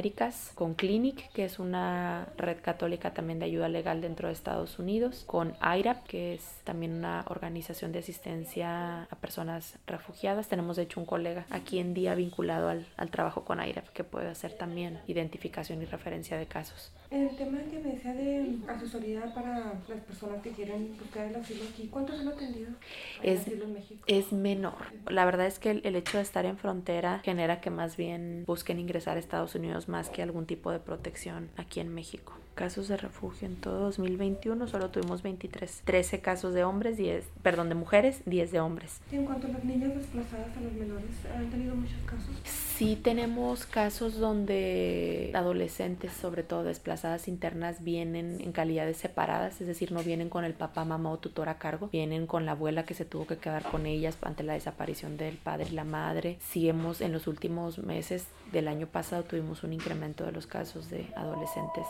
con 0.55 0.75
Clinic, 0.75 1.31
que 1.33 1.45
es 1.45 1.59
una 1.59 2.27
red 2.39 2.59
católica 2.63 3.13
también 3.13 3.39
de 3.39 3.45
ayuda 3.45 3.69
legal 3.69 4.01
dentro 4.01 4.29
de 4.29 4.33
Estados 4.33 4.79
Unidos, 4.79 5.25
con 5.27 5.55
IRAP, 5.61 6.07
que 6.07 6.35
es 6.35 6.61
también 6.65 6.95
una 6.95 7.25
organización 7.29 7.93
de 7.93 7.99
asistencia 7.99 9.03
a 9.03 9.17
personas 9.17 9.79
refugiadas. 9.87 10.49
Tenemos 10.49 10.77
de 10.77 10.85
hecho 10.85 11.01
un 11.01 11.07
colega 11.07 11.45
aquí 11.51 11.79
en 11.79 11.93
día 11.93 12.15
vinculado 12.15 12.69
al, 12.69 12.87
al 12.97 13.11
trabajo 13.11 13.45
con 13.45 13.63
IRAP 13.63 13.89
que 13.91 14.05
puede 14.05 14.29
hacer 14.29 14.55
también 14.55 15.01
identificación 15.07 15.83
y 15.83 15.85
referencia 15.85 16.39
de 16.39 16.47
casos. 16.47 16.93
En 17.11 17.27
el 17.27 17.37
tema 17.37 17.59
que 17.69 17.81
me 17.81 17.95
decía 17.95 18.15
de 18.15 18.59
asesoría 18.69 19.35
para 19.35 19.75
las 19.89 20.01
personas 20.07 20.41
que 20.43 20.51
quieren 20.51 20.97
buscar 20.97 21.27
el 21.27 21.35
asilo 21.35 21.65
aquí, 21.69 21.89
¿cuántos 21.89 22.21
han 22.21 22.29
atendido? 22.29 22.71
Es, 23.21 23.47
es 24.07 24.33
menor. 24.33 24.77
La 25.09 25.25
verdad 25.25 25.47
es 25.47 25.59
que 25.59 25.73
el, 25.73 25.81
el, 25.85 25.97
hecho 25.97 26.19
de 26.19 26.23
estar 26.23 26.47
en 26.47 26.57
frontera 26.57 27.21
genera 27.25 27.61
que 27.61 27.71
más 27.71 27.97
bien 27.97 28.45
busquen 28.47 28.79
ingresar 28.79 29.17
a 29.17 29.21
Estados 29.21 29.57
Unidos 29.57 29.89
más 29.89 30.09
que 30.09 30.23
algún 30.23 30.47
tipo 30.47 30.71
de 30.71 30.79
protección 30.79 31.51
aquí 31.57 31.81
en 31.81 31.93
México. 31.93 32.33
Casos 32.61 32.89
de 32.89 32.99
refugio 32.99 33.49
en 33.49 33.57
todo 33.57 33.87
2021 33.87 34.69
solo 34.69 34.91
tuvimos 34.91 35.23
23. 35.23 35.81
13 35.83 36.21
casos 36.21 36.53
de 36.53 36.63
hombres, 36.63 36.99
10, 36.99 37.25
perdón, 37.43 37.71
de 37.71 37.75
mujeres, 37.75 38.21
10 38.27 38.53
de 38.53 38.61
hombres. 38.61 39.01
¿Y 39.11 39.17
en 39.17 39.25
cuanto 39.25 39.47
a 39.47 39.51
las 39.51 39.65
niñas 39.65 39.95
desplazadas 39.95 40.55
a 40.55 40.61
los 40.61 40.75
menores, 40.75 41.09
han 41.35 41.49
tenido 41.49 41.75
muchos 41.75 41.97
casos? 42.05 42.29
Sí 42.45 43.01
tenemos 43.03 43.65
casos 43.65 44.19
donde 44.19 45.31
adolescentes, 45.35 46.13
sobre 46.13 46.43
todo 46.43 46.65
desplazadas 46.65 47.29
internas, 47.29 47.83
vienen 47.83 48.43
en 48.43 48.53
calidades 48.53 48.99
separadas, 48.99 49.63
es 49.63 49.67
decir, 49.67 49.91
no 49.91 50.03
vienen 50.03 50.29
con 50.29 50.45
el 50.45 50.53
papá, 50.53 50.85
mamá 50.85 51.13
o 51.13 51.19
tutor 51.19 51.49
a 51.49 51.57
cargo, 51.57 51.89
vienen 51.91 52.27
con 52.27 52.45
la 52.45 52.53
abuela 52.53 52.85
que 52.85 52.93
se 52.93 53.07
tuvo 53.07 53.27
que 53.27 53.39
quedar 53.39 53.63
con 53.63 53.87
ellas 53.87 54.19
ante 54.21 54.43
la 54.43 54.53
desaparición 54.53 55.17
del 55.17 55.39
padre 55.39 55.69
y 55.71 55.75
la 55.75 55.85
madre. 55.85 56.37
Sí 56.41 56.69
hemos 56.69 57.01
en 57.01 57.13
los 57.13 57.27
últimos 57.27 57.79
meses 57.79 58.27
del 58.53 58.69
año 58.69 58.87
pasado 58.87 59.23
tuvimos 59.23 59.63
un 59.63 59.73
incremento 59.73 60.27
de 60.27 60.33
los 60.33 60.47
casos 60.47 60.91
de 60.91 61.07
adolescentes 61.17 61.87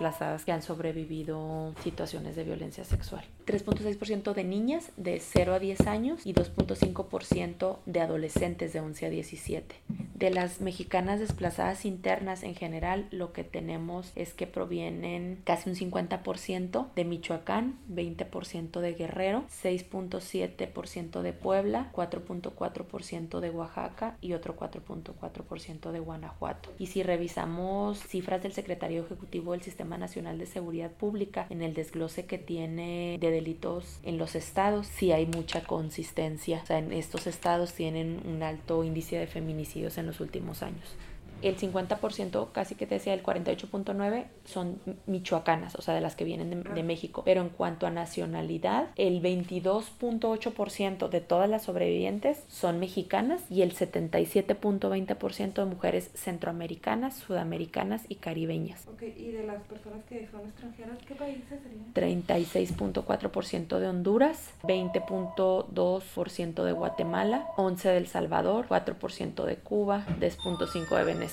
desplazadas 0.00 0.46
que 0.46 0.52
han 0.52 0.62
sobrevivido 0.62 1.74
situaciones 1.82 2.34
de 2.34 2.44
violencia 2.44 2.84
sexual. 2.84 3.22
3.6% 3.50 4.32
de 4.32 4.44
niñas 4.44 4.92
de 4.96 5.18
0 5.18 5.54
a 5.54 5.58
10 5.58 5.86
años 5.88 6.24
y 6.24 6.34
2.5% 6.34 7.78
de 7.84 8.00
adolescentes 8.00 8.72
de 8.72 8.80
11 8.80 9.06
a 9.06 9.10
17. 9.10 9.74
De 10.14 10.30
las 10.30 10.60
mexicanas 10.60 11.18
desplazadas 11.18 11.86
internas 11.86 12.42
en 12.42 12.54
general, 12.54 13.08
lo 13.10 13.32
que 13.32 13.42
tenemos 13.42 14.12
es 14.16 14.34
que 14.34 14.46
provienen 14.46 15.40
casi 15.44 15.70
un 15.70 15.76
50% 15.76 16.88
de 16.94 17.04
Michoacán, 17.04 17.78
20% 17.90 18.80
de 18.80 18.92
Guerrero, 18.92 19.44
6.7% 19.62 21.22
de 21.22 21.32
Puebla, 21.32 21.90
4.4% 21.94 23.40
de 23.40 23.50
Oaxaca 23.50 24.18
y 24.20 24.34
otro 24.34 24.56
4.4% 24.56 25.90
de 25.90 26.00
Guanajuato. 26.00 26.70
Y 26.78 26.88
si 26.88 27.02
revisamos 27.02 27.98
cifras 27.98 28.42
del 28.42 28.52
secretario 28.52 29.02
ejecutivo 29.02 29.52
del 29.52 29.62
Sistema 29.62 29.96
Nacional 29.96 30.38
de 30.38 30.46
Seguridad 30.46 30.90
Pública 30.90 31.46
en 31.48 31.62
el 31.62 31.72
desglose 31.72 32.26
que 32.26 32.36
tiene 32.36 33.16
de 33.18 33.30
delitos 33.40 33.98
en 34.02 34.18
los 34.18 34.34
estados, 34.34 34.86
sí 34.86 35.12
hay 35.12 35.26
mucha 35.26 35.62
consistencia. 35.62 36.60
O 36.62 36.66
sea, 36.66 36.78
en 36.78 36.92
estos 36.92 37.26
estados 37.26 37.72
tienen 37.72 38.20
un 38.26 38.42
alto 38.42 38.84
índice 38.84 39.16
de 39.16 39.26
feminicidios 39.26 39.98
en 39.98 40.06
los 40.06 40.20
últimos 40.20 40.62
años. 40.62 40.94
El 41.42 41.56
50%, 41.56 42.52
casi 42.52 42.74
que 42.74 42.86
te 42.86 42.96
decía 42.96 43.14
el 43.14 43.22
48.9, 43.22 44.24
son 44.44 44.80
michoacanas, 45.06 45.74
o 45.76 45.82
sea, 45.82 45.94
de 45.94 46.00
las 46.00 46.16
que 46.16 46.24
vienen 46.24 46.50
de, 46.50 46.62
de 46.62 46.82
México. 46.82 47.22
Pero 47.24 47.40
en 47.40 47.48
cuanto 47.48 47.86
a 47.86 47.90
nacionalidad, 47.90 48.88
el 48.96 49.22
22.8% 49.22 51.08
de 51.08 51.20
todas 51.20 51.48
las 51.48 51.64
sobrevivientes 51.64 52.42
son 52.48 52.78
mexicanas 52.78 53.42
y 53.50 53.62
el 53.62 53.74
77.20% 53.74 55.54
de 55.54 55.64
mujeres 55.64 56.10
centroamericanas, 56.14 57.16
sudamericanas 57.16 58.02
y 58.08 58.16
caribeñas. 58.16 58.86
Ok, 58.88 59.02
y 59.02 59.30
de 59.30 59.46
las 59.46 59.62
personas 59.62 60.04
que 60.08 60.28
son 60.30 60.42
extranjeras, 60.42 60.98
¿qué 61.06 61.14
países 61.14 61.60
serían? 61.62 61.94
36.4% 61.94 63.78
de 63.78 63.88
Honduras, 63.88 64.50
20.2% 64.62 66.64
de 66.64 66.72
Guatemala, 66.72 67.46
11% 67.56 67.82
de 67.82 67.96
El 67.96 68.06
Salvador, 68.06 68.66
4% 68.68 69.44
de 69.44 69.56
Cuba, 69.56 70.04
10.5% 70.20 70.96
de 70.96 71.04
Venezuela 71.04 71.29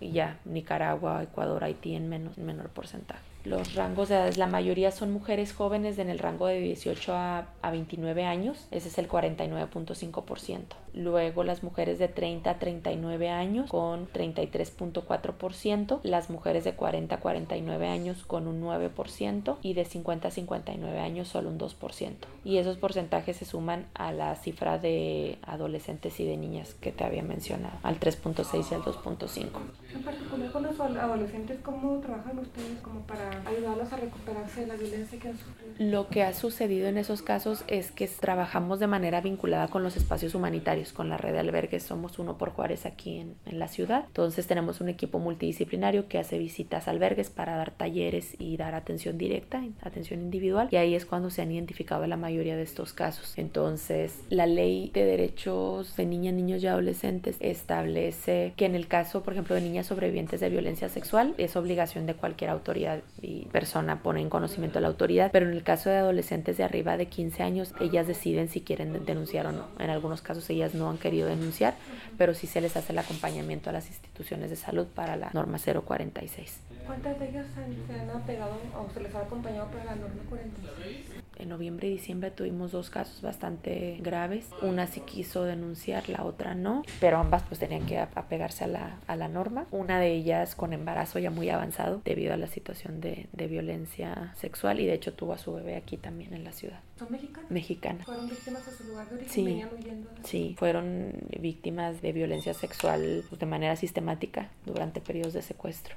y 0.00 0.12
ya 0.12 0.38
Nicaragua, 0.44 1.22
Ecuador, 1.22 1.64
Haití 1.64 1.94
en 1.94 2.08
menos, 2.08 2.38
en 2.38 2.46
menor 2.46 2.68
porcentaje 2.68 3.33
los 3.44 3.74
rangos 3.74 4.08
de 4.08 4.16
edades, 4.16 4.38
la 4.38 4.46
mayoría 4.46 4.90
son 4.90 5.12
mujeres 5.12 5.52
jóvenes 5.52 5.98
en 5.98 6.08
el 6.08 6.18
rango 6.18 6.46
de 6.46 6.60
18 6.60 7.14
a, 7.14 7.46
a 7.60 7.70
29 7.70 8.24
años, 8.24 8.66
ese 8.70 8.88
es 8.88 8.98
el 8.98 9.08
49.5%. 9.08 10.62
Luego 10.94 11.44
las 11.44 11.62
mujeres 11.62 11.98
de 11.98 12.08
30 12.08 12.50
a 12.50 12.58
39 12.58 13.28
años 13.28 13.68
con 13.68 14.08
33.4%, 14.12 16.00
las 16.04 16.30
mujeres 16.30 16.64
de 16.64 16.74
40 16.74 17.16
a 17.16 17.20
49 17.20 17.88
años 17.88 18.24
con 18.24 18.46
un 18.46 18.62
9% 18.62 19.56
y 19.60 19.74
de 19.74 19.84
50 19.84 20.28
a 20.28 20.30
59 20.30 21.00
años 21.00 21.28
solo 21.28 21.50
un 21.50 21.58
2%. 21.58 22.14
Y 22.44 22.58
esos 22.58 22.78
porcentajes 22.78 23.36
se 23.36 23.44
suman 23.44 23.86
a 23.94 24.12
la 24.12 24.36
cifra 24.36 24.78
de 24.78 25.38
adolescentes 25.42 26.18
y 26.20 26.24
de 26.24 26.36
niñas 26.36 26.74
que 26.74 26.92
te 26.92 27.04
había 27.04 27.22
mencionado, 27.22 27.76
al 27.82 28.00
3.6 28.00 28.66
y 28.70 28.74
al 28.74 28.82
2.5. 28.82 29.48
En 29.94 30.02
particular 30.02 30.50
con 30.50 30.62
los 30.62 30.80
adolescentes, 30.80 31.58
¿cómo 31.62 32.00
trabajan 32.00 32.38
ustedes 32.38 32.78
como 32.82 33.00
para 33.02 33.42
ayudarlos 33.46 33.92
a 33.92 33.96
recuperarse 33.96 34.62
de 34.62 34.66
la 34.66 34.74
violencia 34.74 35.18
que 35.18 35.28
han 35.28 35.38
sufrido? 35.38 35.74
Lo 35.78 36.08
que 36.08 36.22
ha 36.22 36.34
sucedido 36.34 36.88
en 36.88 36.98
esos 36.98 37.22
casos 37.22 37.64
es 37.68 37.92
que 37.92 38.08
trabajamos 38.08 38.80
de 38.80 38.86
manera 38.86 39.20
vinculada 39.20 39.68
con 39.68 39.82
los 39.82 39.96
espacios 39.96 40.34
humanitarios, 40.34 40.92
con 40.92 41.08
la 41.08 41.16
red 41.16 41.32
de 41.32 41.38
albergues. 41.40 41.84
Somos 41.84 42.18
uno 42.18 42.38
por 42.38 42.50
Juárez 42.50 42.86
aquí 42.86 43.18
en, 43.18 43.36
en 43.46 43.58
la 43.58 43.68
ciudad. 43.68 44.04
Entonces 44.06 44.46
tenemos 44.46 44.80
un 44.80 44.88
equipo 44.88 45.18
multidisciplinario 45.18 46.08
que 46.08 46.18
hace 46.18 46.38
visitas 46.38 46.88
a 46.88 46.90
albergues 46.90 47.30
para 47.30 47.56
dar 47.56 47.70
talleres 47.70 48.36
y 48.38 48.56
dar 48.56 48.74
atención 48.74 49.16
directa, 49.16 49.62
atención 49.82 50.20
individual. 50.20 50.68
Y 50.70 50.76
ahí 50.76 50.94
es 50.94 51.06
cuando 51.06 51.30
se 51.30 51.42
han 51.42 51.52
identificado 51.52 52.06
la 52.06 52.16
mayoría 52.16 52.56
de 52.56 52.62
estos 52.62 52.92
casos. 52.92 53.34
Entonces 53.36 54.20
la 54.30 54.46
ley 54.46 54.90
de 54.92 55.04
derechos 55.04 55.96
de 55.96 56.06
niñas, 56.06 56.34
niños 56.34 56.62
y 56.62 56.66
adolescentes 56.66 57.36
establece 57.40 58.54
que 58.56 58.66
en 58.66 58.74
el 58.74 58.88
caso, 58.88 59.22
por 59.22 59.32
ejemplo, 59.34 59.54
de 59.54 59.60
niñas 59.60 59.83
sobrevivientes 59.84 60.40
de 60.40 60.48
violencia 60.48 60.88
sexual, 60.88 61.34
es 61.38 61.56
obligación 61.56 62.06
de 62.06 62.14
cualquier 62.14 62.50
autoridad 62.50 63.00
y 63.22 63.46
persona 63.46 64.02
poner 64.02 64.22
en 64.22 64.30
conocimiento 64.30 64.78
a 64.78 64.82
la 64.82 64.88
autoridad, 64.88 65.30
pero 65.32 65.46
en 65.46 65.52
el 65.52 65.62
caso 65.62 65.90
de 65.90 65.96
adolescentes 65.96 66.56
de 66.56 66.64
arriba 66.64 66.96
de 66.96 67.06
15 67.06 67.42
años, 67.42 67.74
ellas 67.80 68.06
deciden 68.06 68.48
si 68.48 68.60
quieren 68.60 69.04
denunciar 69.04 69.46
o 69.46 69.52
no. 69.52 69.66
En 69.78 69.90
algunos 69.90 70.22
casos 70.22 70.48
ellas 70.50 70.74
no 70.74 70.90
han 70.90 70.98
querido 70.98 71.28
denunciar, 71.28 71.74
pero 72.18 72.34
sí 72.34 72.46
se 72.46 72.60
les 72.60 72.76
hace 72.76 72.92
el 72.92 72.98
acompañamiento 72.98 73.70
a 73.70 73.72
las 73.72 73.88
instituciones 73.88 74.50
de 74.50 74.56
salud 74.56 74.86
para 74.86 75.16
la 75.16 75.30
norma 75.32 75.58
046. 75.58 76.73
¿Cuántas 76.86 77.18
de 77.18 77.28
ellas 77.30 77.46
se 77.54 77.94
han 78.00 78.10
apegado 78.10 78.56
o 78.76 78.92
se 78.92 79.00
les 79.00 79.14
ha 79.14 79.20
acompañado 79.20 79.68
para 79.70 79.84
la 79.84 79.94
norma 79.96 80.22
46? 80.28 81.22
En 81.36 81.48
noviembre 81.48 81.88
y 81.88 81.92
diciembre 81.92 82.30
tuvimos 82.30 82.70
dos 82.72 82.90
casos 82.90 83.20
bastante 83.20 83.98
graves. 84.00 84.46
Una 84.62 84.86
sí 84.86 85.00
quiso 85.00 85.42
denunciar, 85.44 86.08
la 86.08 86.24
otra 86.24 86.54
no, 86.54 86.82
pero 87.00 87.16
ambas 87.18 87.42
pues 87.42 87.58
tenían 87.58 87.86
que 87.86 87.98
apegarse 87.98 88.64
a 88.64 88.66
la, 88.68 88.98
a 89.08 89.16
la 89.16 89.28
norma. 89.28 89.66
Una 89.72 89.98
de 89.98 90.12
ellas 90.12 90.54
con 90.54 90.72
embarazo 90.72 91.18
ya 91.18 91.30
muy 91.30 91.50
avanzado 91.50 92.00
debido 92.04 92.34
a 92.34 92.36
la 92.36 92.46
situación 92.46 93.00
de, 93.00 93.26
de 93.32 93.46
violencia 93.48 94.32
sexual 94.36 94.78
y 94.78 94.86
de 94.86 94.94
hecho 94.94 95.12
tuvo 95.14 95.32
a 95.32 95.38
su 95.38 95.52
bebé 95.54 95.76
aquí 95.76 95.96
también 95.96 96.34
en 96.34 96.44
la 96.44 96.52
ciudad. 96.52 96.80
¿Son 96.98 97.10
mexicanas? 97.10 97.50
Mexicana. 97.50 98.04
¿Fueron 98.04 98.28
víctimas 98.28 98.64
de 98.66 98.72
su 98.72 98.84
lugar 98.84 99.08
de 99.08 99.14
origen? 99.16 99.32
Sí, 99.32 99.44
¿Venían 99.44 99.68
huyendo? 99.76 100.10
de- 100.10 100.24
sí, 100.28 100.54
fueron 100.58 101.12
víctimas 101.40 102.00
de 102.00 102.12
violencia 102.12 102.54
sexual 102.54 103.24
pues, 103.28 103.40
de 103.40 103.46
manera 103.46 103.74
sistemática 103.74 104.50
durante 104.64 105.00
periodos 105.00 105.32
de 105.32 105.42
secuestro. 105.42 105.96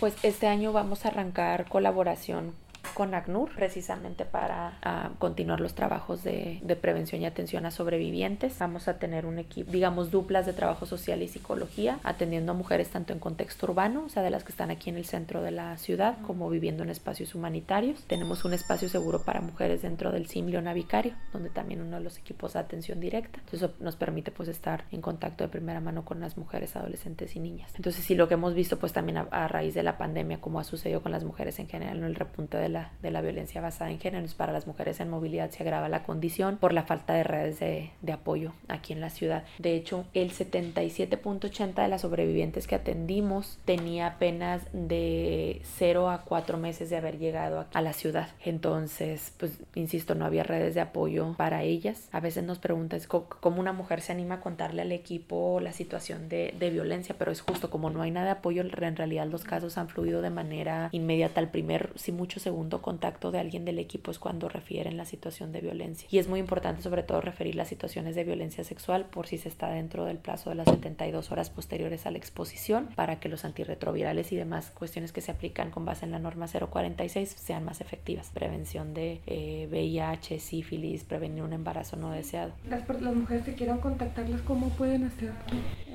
Pues 0.00 0.14
este 0.22 0.46
año 0.46 0.72
vamos 0.72 1.04
a 1.04 1.08
arrancar 1.08 1.68
colaboración 1.68 2.54
con 2.94 3.14
ACNUR 3.14 3.54
precisamente 3.54 4.24
para 4.24 4.78
ah, 4.82 5.10
continuar 5.18 5.60
los 5.60 5.74
trabajos 5.74 6.22
de, 6.22 6.60
de 6.62 6.76
prevención 6.76 7.22
y 7.22 7.26
atención 7.26 7.66
a 7.66 7.70
sobrevivientes. 7.70 8.58
Vamos 8.58 8.88
a 8.88 8.98
tener 8.98 9.26
un 9.26 9.38
equipo, 9.38 9.70
digamos, 9.70 10.10
duplas 10.10 10.46
de 10.46 10.52
trabajo 10.52 10.86
social 10.86 11.22
y 11.22 11.28
psicología, 11.28 11.98
atendiendo 12.02 12.52
a 12.52 12.54
mujeres 12.54 12.88
tanto 12.88 13.12
en 13.12 13.18
contexto 13.18 13.66
urbano, 13.66 14.04
o 14.06 14.08
sea, 14.08 14.22
de 14.22 14.30
las 14.30 14.44
que 14.44 14.52
están 14.52 14.70
aquí 14.70 14.90
en 14.90 14.96
el 14.96 15.04
centro 15.04 15.42
de 15.42 15.50
la 15.50 15.76
ciudad, 15.76 16.16
como 16.26 16.48
viviendo 16.50 16.82
en 16.82 16.90
espacios 16.90 17.34
humanitarios. 17.34 18.02
Tenemos 18.06 18.44
un 18.44 18.54
espacio 18.54 18.88
seguro 18.88 19.22
para 19.22 19.40
mujeres 19.40 19.82
dentro 19.82 20.12
del 20.12 20.26
CIM 20.28 20.46
Leona 20.46 20.72
Vicario, 20.72 21.14
donde 21.32 21.50
también 21.50 21.80
uno 21.80 21.98
de 21.98 22.02
los 22.02 22.18
equipos 22.18 22.52
de 22.52 22.60
atención 22.60 23.00
directa. 23.00 23.38
Entonces 23.40 23.62
eso 23.62 23.74
nos 23.80 23.96
permite 23.96 24.30
pues 24.30 24.48
estar 24.48 24.84
en 24.92 25.00
contacto 25.00 25.44
de 25.44 25.48
primera 25.48 25.80
mano 25.80 26.04
con 26.04 26.20
las 26.20 26.36
mujeres, 26.36 26.76
adolescentes 26.76 27.36
y 27.36 27.40
niñas. 27.40 27.72
Entonces 27.76 28.04
sí, 28.04 28.14
lo 28.14 28.28
que 28.28 28.34
hemos 28.34 28.54
visto 28.54 28.78
pues 28.78 28.92
también 28.92 29.18
a, 29.18 29.28
a 29.30 29.48
raíz 29.48 29.74
de 29.74 29.82
la 29.82 29.98
pandemia, 29.98 30.40
como 30.40 30.60
ha 30.60 30.64
sucedido 30.64 31.02
con 31.02 31.12
las 31.12 31.24
mujeres 31.24 31.58
en 31.58 31.68
general, 31.68 32.00
¿no? 32.00 32.06
el 32.06 32.14
repunte 32.14 32.56
de 32.56 32.68
la, 32.68 32.77
de 33.02 33.10
la 33.10 33.20
violencia 33.20 33.60
basada 33.60 33.90
en 33.90 33.98
género. 33.98 34.18
Para 34.36 34.52
las 34.52 34.66
mujeres 34.66 35.00
en 35.00 35.10
movilidad 35.10 35.50
se 35.50 35.62
agrava 35.62 35.88
la 35.88 36.02
condición 36.02 36.56
por 36.58 36.72
la 36.72 36.82
falta 36.82 37.14
de 37.14 37.24
redes 37.24 37.60
de, 37.60 37.90
de 38.02 38.12
apoyo 38.12 38.52
aquí 38.68 38.92
en 38.92 39.00
la 39.00 39.10
ciudad. 39.10 39.44
De 39.58 39.74
hecho, 39.74 40.06
el 40.14 40.32
77.80 40.32 41.74
de 41.74 41.88
las 41.88 42.02
sobrevivientes 42.02 42.66
que 42.66 42.74
atendimos 42.74 43.58
tenía 43.64 44.06
apenas 44.06 44.62
de 44.72 45.62
0 45.76 46.10
a 46.10 46.22
4 46.22 46.58
meses 46.58 46.90
de 46.90 46.96
haber 46.96 47.18
llegado 47.18 47.66
a, 47.72 47.82
la 47.82 47.92
ciudad. 47.92 48.28
Entonces, 48.44 49.32
pues, 49.38 49.52
insisto, 49.74 50.14
no 50.14 50.24
había 50.24 50.42
redes 50.42 50.74
de 50.74 50.80
apoyo 50.80 51.34
para 51.36 51.62
ellas. 51.62 52.08
A 52.12 52.20
veces 52.20 52.44
nos 52.44 52.58
preguntan 52.58 53.00
cómo 53.06 53.60
una 53.60 53.72
mujer 53.72 54.00
se 54.00 54.12
anima 54.12 54.36
a 54.36 54.40
contarle 54.40 54.82
al 54.82 54.92
equipo 54.92 55.60
la 55.60 55.72
situación 55.72 56.28
de, 56.28 56.54
de 56.58 56.70
violencia, 56.70 57.14
pero 57.18 57.32
es 57.32 57.40
justo 57.40 57.70
como 57.70 57.90
no 57.90 58.02
hay 58.02 58.10
nada 58.10 58.26
de 58.26 58.32
apoyo, 58.32 58.62
en 58.62 58.96
realidad 58.96 59.26
los 59.26 59.44
casos 59.44 59.78
han 59.78 59.88
fluido 59.88 60.22
de 60.22 60.30
manera 60.30 60.88
inmediata. 60.92 61.40
El 61.40 61.48
primer, 61.48 61.92
si 61.96 62.12
mucho 62.12 62.40
segundo 62.40 62.67
contacto 62.70 63.30
de 63.30 63.38
alguien 63.38 63.64
del 63.64 63.78
equipo 63.78 64.10
es 64.10 64.18
cuando 64.18 64.48
refieren 64.48 64.96
la 64.96 65.04
situación 65.04 65.52
de 65.52 65.60
violencia. 65.60 66.08
Y 66.10 66.18
es 66.18 66.28
muy 66.28 66.40
importante 66.40 66.82
sobre 66.82 67.02
todo 67.02 67.20
referir 67.20 67.54
las 67.54 67.68
situaciones 67.68 68.14
de 68.14 68.24
violencia 68.24 68.64
sexual 68.64 69.06
por 69.06 69.26
si 69.26 69.38
se 69.38 69.48
está 69.48 69.70
dentro 69.70 70.04
del 70.04 70.18
plazo 70.18 70.50
de 70.50 70.56
las 70.56 70.68
72 70.68 71.32
horas 71.32 71.50
posteriores 71.50 72.06
a 72.06 72.10
la 72.10 72.18
exposición 72.18 72.88
para 72.94 73.18
que 73.20 73.28
los 73.28 73.44
antirretrovirales 73.44 74.32
y 74.32 74.36
demás 74.36 74.70
cuestiones 74.70 75.12
que 75.12 75.20
se 75.20 75.30
aplican 75.30 75.70
con 75.70 75.84
base 75.84 76.04
en 76.04 76.12
la 76.12 76.18
norma 76.18 76.46
046 76.46 77.30
sean 77.30 77.64
más 77.64 77.80
efectivas. 77.80 78.30
Prevención 78.32 78.94
de 78.94 79.20
eh, 79.26 79.66
VIH, 79.70 80.40
sífilis, 80.40 81.04
prevenir 81.04 81.42
un 81.42 81.52
embarazo 81.52 81.96
no 81.96 82.10
deseado. 82.10 82.52
Las, 82.68 82.88
las 83.00 83.14
mujeres 83.14 83.44
que 83.44 83.54
quieran 83.54 83.78
contactarlas, 83.78 84.42
¿cómo 84.42 84.68
pueden 84.70 85.04
hacer 85.04 85.32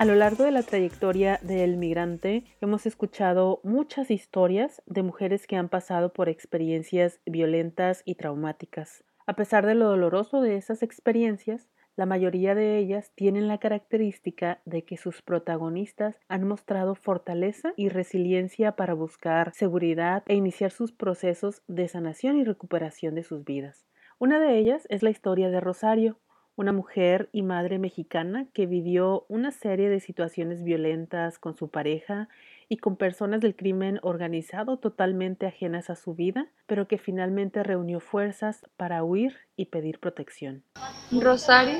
A 0.00 0.06
lo 0.06 0.14
largo 0.14 0.44
de 0.44 0.50
la 0.50 0.62
trayectoria 0.62 1.38
del 1.42 1.76
migrante 1.76 2.44
hemos 2.62 2.86
escuchado 2.86 3.60
muchas 3.64 4.10
historias 4.10 4.80
de 4.86 5.02
mujeres 5.02 5.46
que 5.46 5.56
han 5.56 5.68
pasado 5.68 6.14
por 6.14 6.30
experiencias 6.30 7.20
violentas 7.26 8.00
y 8.06 8.14
traumáticas. 8.14 9.04
A 9.26 9.36
pesar 9.36 9.66
de 9.66 9.74
lo 9.74 9.88
doloroso 9.88 10.40
de 10.40 10.56
esas 10.56 10.82
experiencias, 10.82 11.68
la 11.96 12.06
mayoría 12.06 12.54
de 12.54 12.78
ellas 12.78 13.12
tienen 13.14 13.46
la 13.46 13.58
característica 13.58 14.62
de 14.64 14.86
que 14.86 14.96
sus 14.96 15.20
protagonistas 15.20 16.16
han 16.28 16.48
mostrado 16.48 16.94
fortaleza 16.94 17.74
y 17.76 17.90
resiliencia 17.90 18.76
para 18.76 18.94
buscar 18.94 19.52
seguridad 19.52 20.22
e 20.28 20.34
iniciar 20.34 20.70
sus 20.70 20.92
procesos 20.92 21.60
de 21.68 21.88
sanación 21.88 22.38
y 22.38 22.44
recuperación 22.44 23.14
de 23.14 23.22
sus 23.22 23.44
vidas. 23.44 23.84
Una 24.18 24.40
de 24.40 24.56
ellas 24.56 24.86
es 24.88 25.02
la 25.02 25.10
historia 25.10 25.50
de 25.50 25.60
Rosario, 25.60 26.16
una 26.56 26.72
mujer 26.72 27.28
y 27.32 27.42
madre 27.42 27.78
mexicana 27.78 28.46
que 28.52 28.66
vivió 28.66 29.24
una 29.28 29.50
serie 29.50 29.88
de 29.88 30.00
situaciones 30.00 30.62
violentas 30.62 31.38
con 31.38 31.56
su 31.56 31.68
pareja 31.68 32.28
y 32.68 32.76
con 32.76 32.96
personas 32.96 33.40
del 33.40 33.56
crimen 33.56 33.98
organizado 34.02 34.78
totalmente 34.78 35.46
ajenas 35.46 35.90
a 35.90 35.96
su 35.96 36.14
vida, 36.14 36.46
pero 36.66 36.86
que 36.86 36.98
finalmente 36.98 37.62
reunió 37.64 37.98
fuerzas 37.98 38.64
para 38.76 39.02
huir 39.02 39.36
y 39.56 39.66
pedir 39.66 39.98
protección. 39.98 40.62
Rosario 41.10 41.78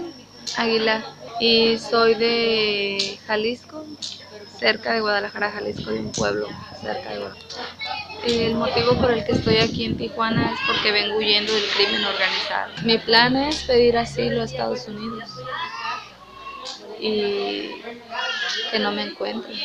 Aguilar 0.59 1.02
y 1.40 1.78
soy 1.78 2.14
de 2.16 3.18
Jalisco, 3.26 3.85
cerca 4.59 4.92
de 4.92 5.00
Guadalajara, 5.00 5.50
Jalisco, 5.52 5.90
de 5.90 6.00
un 6.00 6.12
pueblo 6.12 6.48
cerca 6.80 7.11
de 7.11 7.18
Guadalajara. 7.18 7.89
El 8.24 8.54
motivo 8.54 8.94
por 9.00 9.11
el 9.12 9.24
que 9.24 9.33
estoy 9.33 9.56
aquí 9.59 9.87
en 9.87 9.96
Tijuana 9.96 10.52
es 10.52 10.59
porque 10.66 10.92
vengo 10.92 11.16
huyendo 11.16 11.52
del 11.52 11.64
crimen 11.74 12.04
organizado. 12.04 12.72
Mi 12.85 12.98
plan 12.98 13.37
es 13.37 13.62
pedir 13.62 13.96
asilo 13.96 14.42
a 14.42 14.44
Estados 14.44 14.87
Unidos 14.88 15.30
y 17.00 17.83
que 18.70 18.78
no 18.78 18.92
me 18.92 19.04
encuentren 19.04 19.59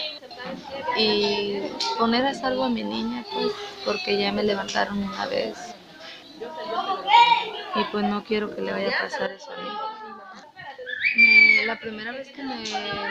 y 0.98 1.60
poner 1.98 2.26
a 2.26 2.34
salvo 2.34 2.64
a 2.64 2.70
mi 2.70 2.84
niña, 2.84 3.26
pues, 3.34 3.52
porque 3.84 4.18
ya 4.18 4.32
me 4.32 4.44
levantaron 4.44 5.04
una 5.04 5.26
vez. 5.28 5.76
Y 7.76 7.84
pues 7.92 8.06
no 8.06 8.24
quiero 8.24 8.56
que 8.56 8.62
le 8.62 8.72
vaya 8.72 8.88
a 8.98 9.02
pasar 9.04 9.32
eso 9.32 9.52
a 9.52 9.58
mí. 9.58 9.70
la 11.66 11.78
primera 11.80 12.12
vez 12.12 12.30
que 12.30 12.44
me 12.44 12.64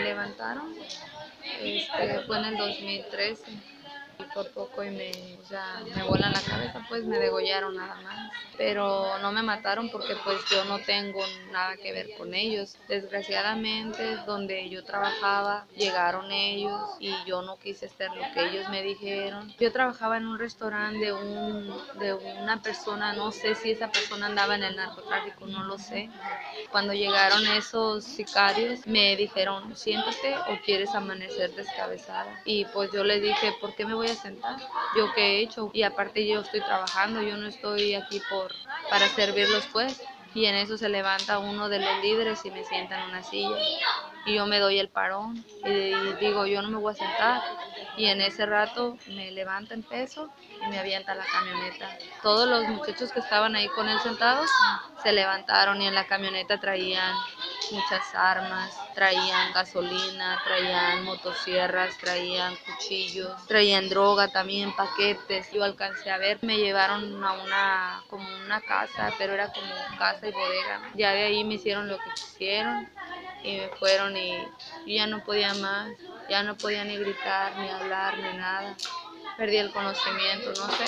levantaron 0.05 0.75
este, 1.61 2.21
fue 2.27 2.39
en 2.39 2.45
el 2.47 2.57
2013 2.57 3.43
y 3.51 3.84
por 4.35 4.51
poco 4.51 4.83
y 4.85 4.91
me, 4.91 5.11
o 5.43 5.47
sea, 5.47 5.83
me 5.95 6.03
vuelan 6.05 6.33
la 6.33 6.41
cabeza, 6.41 6.85
pues 6.89 7.05
me 7.05 7.19
degollaron 7.19 7.77
nada 7.77 7.97
más. 8.03 8.31
Pero 8.57 9.19
no 9.21 9.33
me 9.33 9.43
mataron 9.43 9.91
porque 9.91 10.15
pues 10.25 10.39
yo 10.51 10.65
no 10.65 10.79
tengo 10.81 11.21
nada 11.51 11.77
que 11.77 11.93
ver 11.93 12.11
con 12.17 12.35
ellos. 12.35 12.77
Desgraciadamente, 12.89 14.17
donde 14.27 14.69
yo 14.69 14.85
trabajaba, 14.85 15.67
llegaron 15.77 16.31
ellos 16.31 16.81
y 17.01 17.13
yo 17.27 17.43
no 17.43 17.59
quise 17.59 17.87
hacer 17.87 18.11
lo 18.11 18.23
que 18.33 18.49
ellos 18.49 18.69
me 18.71 18.83
dijeron. 18.83 19.53
Yo 19.59 19.73
trabajaba 19.73 20.17
en 20.17 20.27
un 20.27 20.39
restaurante 20.39 21.07
de, 21.07 21.13
un, 21.13 21.75
de 21.99 22.15
una 22.15 22.63
persona, 22.63 23.13
no 23.13 23.33
sé 23.33 23.55
si 23.55 23.71
esa 23.71 23.91
persona 23.91 24.27
andaba 24.27 24.55
en 24.55 24.65
el 24.65 24.77
narcotráfico, 24.77 25.47
no 25.47 25.65
lo 25.65 25.79
sé. 25.79 26.11
Cuando 26.71 26.93
llegaron 26.93 27.47
esos 27.47 28.05
sicarios, 28.05 28.87
me 28.87 29.17
dijeron, 29.17 29.77
siéntate 29.77 30.37
o 30.49 30.59
quieres 30.65 30.95
amanecer 30.95 31.55
descabezada. 31.55 32.41
Y 32.45 32.65
pues 32.67 32.91
yo 32.93 33.05
les 33.05 33.23
dije, 33.23 33.53
¿por 33.61 33.75
qué 33.75 33.85
me 33.85 33.95
voy 33.95 34.04
a 34.11 34.15
sentar. 34.17 34.57
Yo 34.97 35.13
qué 35.15 35.23
he 35.23 35.43
hecho 35.43 35.71
y 35.73 35.83
aparte 35.83 36.27
yo 36.27 36.41
estoy 36.41 36.61
trabajando, 36.61 37.23
yo 37.23 37.37
no 37.37 37.47
estoy 37.47 37.95
aquí 37.95 38.21
por 38.31 38.53
para 38.91 39.09
servirlos 39.09 39.67
pues. 39.73 40.01
Y 40.35 40.47
en 40.47 40.57
eso 40.57 40.77
se 40.77 40.89
levanta 40.89 41.39
uno 41.39 41.69
de 41.69 41.79
los 41.79 42.03
líderes 42.03 42.45
y 42.45 42.51
me 42.51 42.65
sienta 42.65 42.99
en 42.99 43.09
una 43.11 43.23
silla. 43.23 43.57
Y 44.27 44.35
yo 44.35 44.47
me 44.47 44.59
doy 44.59 44.79
el 44.79 44.89
parón 44.89 45.45
y 45.65 45.93
digo, 46.21 46.47
yo 46.47 46.61
no 46.63 46.71
me 46.71 46.79
voy 46.79 46.93
a 46.93 46.97
sentar. 46.97 47.43
Y 47.97 48.07
en 48.07 48.21
ese 48.21 48.45
rato 48.47 48.99
me 49.07 49.31
levanta 49.31 49.75
en 49.75 49.83
peso 49.85 50.29
y 50.65 50.69
me 50.69 50.79
avienta 50.79 51.15
la 51.15 51.25
camioneta. 51.25 51.89
Todos 52.23 52.49
los 52.49 52.67
muchachos 52.69 53.13
que 53.13 53.21
estaban 53.21 53.55
ahí 53.55 53.69
con 53.69 53.89
él 53.89 53.99
sentados 54.01 54.51
se 55.03 55.13
levantaron 55.13 55.81
y 55.81 55.87
en 55.87 55.95
la 55.95 56.07
camioneta 56.07 56.59
traían 56.59 57.15
muchas 57.71 58.15
armas, 58.15 58.75
traían 58.95 59.53
gasolina, 59.53 60.41
traían 60.45 61.05
motosierras, 61.05 61.97
traían 61.99 62.57
cuchillos, 62.65 63.33
traían 63.47 63.89
droga 63.89 64.29
también, 64.29 64.75
paquetes. 64.75 65.51
Yo 65.53 65.65
alcancé 65.65 66.11
a 66.11 66.19
ver, 66.19 66.39
me 66.43 66.59
llevaron 66.59 67.23
a 67.25 67.33
una 67.33 68.05
como 68.09 68.25
una 68.45 68.61
casa, 68.61 69.15
pero 69.19 69.33
era 69.35 69.53
como 69.53 69.75
casa 69.99 70.29
y 70.29 70.33
bodega. 70.33 70.81
Ya 70.95 71.13
de 71.13 71.25
ahí 71.25 71.45
me 71.45 71.55
hicieron 71.55 71.89
lo 71.89 71.99
que 71.99 72.11
quisieron 72.11 72.89
y 73.43 73.57
me 73.57 73.69
fueron 73.71 74.17
y 74.17 74.49
ya 74.87 75.07
no 75.07 75.23
podía 75.25 75.55
más, 75.55 75.91
ya 76.29 76.43
no 76.43 76.57
podía 76.57 76.85
ni 76.85 76.97
gritar, 76.97 77.57
ni 77.59 77.69
hablar, 77.69 78.17
ni 78.19 78.39
nada. 78.39 78.77
Perdí 79.37 79.57
el 79.57 79.73
conocimiento, 79.73 80.53
no 80.53 80.69
sé. 80.71 80.85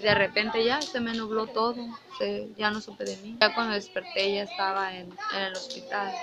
Y 0.00 0.02
de 0.02 0.14
repente 0.14 0.64
ya 0.64 0.80
se 0.80 0.98
me 0.98 1.12
nubló 1.12 1.46
todo, 1.48 1.76
ya 2.56 2.70
no 2.70 2.80
supe 2.80 3.04
de 3.04 3.18
mí. 3.18 3.36
Ya 3.38 3.52
cuando 3.52 3.74
desperté 3.74 4.32
ya 4.32 4.44
estaba 4.44 4.96
en, 4.96 5.12
en 5.34 5.42
el 5.42 5.52
hospital. 5.54 6.14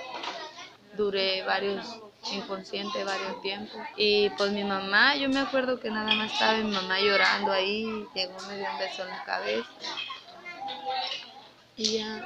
Duré 0.96 1.44
varios 1.44 1.86
inconsciente 2.32 3.04
varios 3.04 3.40
tiempos. 3.40 3.80
Y 3.96 4.30
pues 4.30 4.50
mi 4.50 4.64
mamá, 4.64 5.14
yo 5.14 5.28
me 5.28 5.38
acuerdo 5.38 5.78
que 5.78 5.90
nada 5.90 6.12
más 6.14 6.32
estaba 6.32 6.58
mi 6.58 6.72
mamá 6.72 6.98
llorando 7.00 7.52
ahí, 7.52 7.84
llegó, 8.16 8.34
me 8.48 8.58
dio 8.58 8.68
un 8.68 8.78
beso 8.78 9.04
en 9.04 9.10
la 9.10 9.22
cabeza. 9.22 9.68
Y 11.76 11.98
ya 11.98 12.24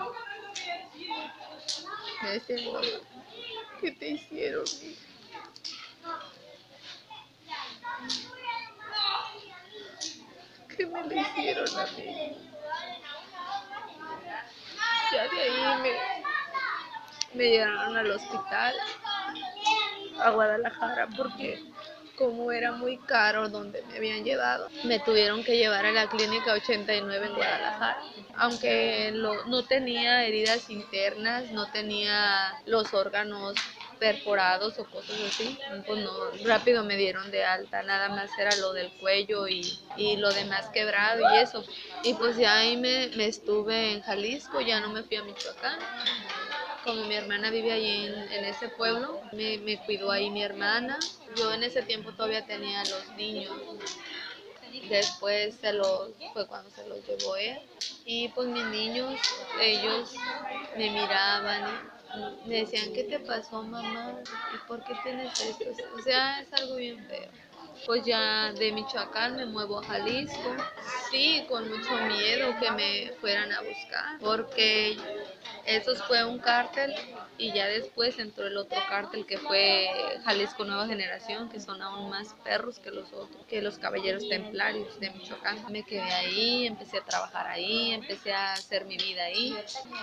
me 2.23 2.31
decía, 2.31 2.57
¿qué 3.79 3.93
te 3.93 4.09
hicieron? 4.09 4.65
¿Qué 10.77 10.87
me 10.87 11.03
le 11.05 11.21
hicieron 11.21 11.79
a 11.79 11.87
mí? 11.93 12.17
Ya 15.13 15.29
de 15.29 15.41
ahí 15.43 15.83
me, 15.83 15.93
me 17.35 17.51
llevaron 17.51 17.97
al 17.97 18.11
hospital, 18.11 18.75
a 20.19 20.31
Guadalajara, 20.31 21.09
porque 21.17 21.61
como 22.17 22.53
era 22.53 22.73
muy 22.73 22.97
caro 22.99 23.49
donde 23.49 23.83
me 23.83 23.97
habían 23.97 24.25
llevado, 24.25 24.71
me 24.85 25.01
tuvieron 25.01 25.45
que 25.45 25.57
llevar 25.57 25.85
a 25.85 25.93
la 25.93 26.09
clínica 26.09 26.55
89 26.55 27.27
en 27.27 27.35
Guadalajara. 27.35 28.03
Aunque 28.37 29.13
no 29.13 29.65
tenía 29.65 30.25
heridas 30.25 30.71
internas, 30.71 31.51
no 31.51 31.71
tenía 31.71 32.55
los 32.67 32.95
órganos 32.95 33.55
perforados 34.03 34.81
o 34.81 34.85
cosas 34.87 35.17
así, 35.29 35.57
pues 35.87 36.03
no, 36.03 36.11
rápido 36.45 36.83
me 36.83 36.97
dieron 36.97 37.31
de 37.31 37.45
alta, 37.45 37.85
nada 37.85 38.09
más 38.09 38.37
era 38.37 38.51
lo 38.57 38.73
del 38.73 38.91
cuello 38.95 39.47
y, 39.47 39.79
y 39.97 40.17
lo 40.17 40.33
demás 40.33 40.71
quebrado 40.71 41.21
y 41.33 41.39
eso. 41.39 41.65
Y 42.03 42.15
pues 42.15 42.37
ya 42.37 42.59
ahí 42.59 42.77
me, 42.77 43.11
me, 43.15 43.27
estuve 43.27 43.93
en 43.93 44.03
Jalisco, 44.03 44.61
ya 44.61 44.81
no 44.81 44.89
me 44.89 45.05
fui 45.05 45.19
a 45.19 45.23
Michoacán. 45.23 45.79
Como 46.83 47.05
mi 47.05 47.15
hermana 47.15 47.51
vive 47.51 47.71
ahí 47.71 48.07
en, 48.07 48.33
en 48.33 48.45
ese 48.45 48.71
pueblo, 48.71 49.21
me, 49.31 49.59
me 49.59 49.79
cuidó 49.79 50.11
ahí 50.11 50.31
mi 50.31 50.43
hermana. 50.43 50.99
Yo 51.37 51.55
en 51.55 51.63
ese 51.63 51.83
tiempo 51.83 52.11
todavía 52.11 52.45
tenía 52.45 52.83
los 52.83 53.09
niños. 53.17 53.53
Después 54.89 55.55
se 55.61 55.73
los, 55.75 56.11
fue 56.33 56.45
cuando 56.49 56.69
se 56.71 56.89
los 56.89 57.07
llevó 57.07 57.37
él. 57.37 57.57
Y 58.05 58.31
pues 58.31 58.49
mis 58.49 58.65
niños, 58.65 59.15
ellos 59.61 60.13
me 60.77 60.91
miraban 60.91 61.92
me 62.47 62.57
decían, 62.61 62.93
¿qué 62.93 63.05
te 63.05 63.19
pasó, 63.21 63.63
mamá? 63.63 64.19
¿Y 64.55 64.59
por 64.69 64.83
qué 64.85 64.95
tienes 65.03 65.33
esto? 65.41 65.65
O 65.97 66.03
sea, 66.03 66.41
es 66.41 66.53
algo 66.53 66.77
bien 66.77 67.05
feo. 67.07 67.31
Pues 67.87 68.05
ya 68.05 68.53
de 68.53 68.73
Michoacán 68.73 69.37
me 69.37 69.47
muevo 69.47 69.81
a 69.81 69.85
Jalisco. 69.85 70.57
Sí, 71.11 71.45
con 71.49 71.69
mucho 71.69 71.91
miedo 72.07 72.55
que 72.61 72.71
me 72.73 73.13
fueran 73.21 73.53
a 73.53 73.61
buscar, 73.63 74.19
porque 74.21 74.97
eso 75.65 75.95
fue 76.07 76.25
un 76.25 76.39
cártel 76.39 76.95
y 77.39 77.53
ya 77.53 77.67
después 77.67 78.19
entró 78.19 78.47
el 78.47 78.57
otro 78.57 78.79
cártel 78.89 79.27
que 79.27 79.39
fue 79.39 79.89
Jalisco 80.25 80.65
Nueva 80.65 80.87
Generación, 80.87 81.49
que 81.49 81.61
son 81.61 81.83
aún 81.83 82.11
más 82.11 82.35
perros 82.45 82.79
que 82.79 82.91
los 82.91 83.13
otros, 83.13 83.45
que 83.47 83.63
los 83.63 83.79
caballeros 83.79 84.29
templarios 84.29 84.99
de 85.01 85.11
Michoacán. 85.11 85.65
Me 85.71 85.83
quedé 85.85 86.03
ahí, 86.03 86.67
empecé 86.67 86.99
a 86.99 87.05
trabajar 87.05 87.47
ahí, 87.47 87.93
empecé 87.93 88.33
a 88.33 88.53
hacer 88.53 88.85
mi 88.85 88.97
vida 88.97 89.25
ahí 89.25 89.57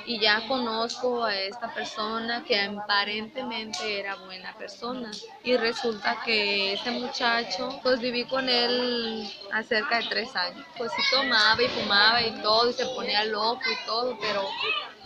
y 0.05 0.19
ya 0.19 0.47
conozco 0.47 1.23
a 1.23 1.35
esta 1.35 1.73
persona 1.73 2.43
que 2.45 2.59
aparentemente 2.59 3.99
era 3.99 4.15
buena 4.15 4.55
persona 4.57 5.11
y 5.43 5.57
resulta 5.57 6.21
que 6.25 6.73
ese 6.73 6.91
muchacho, 6.91 7.79
pues 7.83 7.99
viví 7.99 8.25
con 8.25 8.49
él 8.49 9.29
a 9.51 9.63
cerca 9.63 9.97
de 9.99 10.07
tres 10.09 10.35
años. 10.35 10.65
Pues 10.77 10.91
sí 10.91 11.01
tomaba 11.11 11.61
y 11.61 11.67
fumaba 11.67 12.21
y 12.21 12.31
todo 12.41 12.69
y 12.69 12.73
se 12.73 12.85
ponía 12.87 13.25
loco 13.25 13.61
y 13.65 13.85
todo, 13.85 14.17
pero 14.19 14.41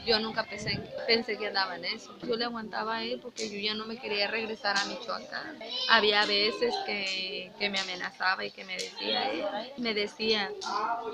Yo 0.05 0.19
nunca 0.19 0.47
pensé, 0.47 0.83
pensé 1.05 1.37
que 1.37 1.47
andaba 1.47 1.75
en 1.75 1.85
eso. 1.85 2.17
Yo 2.19 2.35
le 2.35 2.45
aguantaba 2.45 2.97
a 2.97 3.03
él 3.03 3.19
porque 3.21 3.49
yo 3.49 3.57
ya 3.59 3.73
no 3.73 3.85
me 3.85 3.97
quería 3.97 4.27
regresar 4.27 4.77
a 4.77 4.85
Michoacán. 4.85 5.63
Había 5.85 6.25
veces 6.25 6.79
que, 6.79 7.53
que 7.57 7.69
me 7.69 7.79
amenazaba 7.79 8.45
y 8.45 8.51
que 8.51 8.65
me 8.65 8.77
decía, 8.77 9.29
él, 9.31 9.49
me 9.77 9.93
decía, 9.93 10.55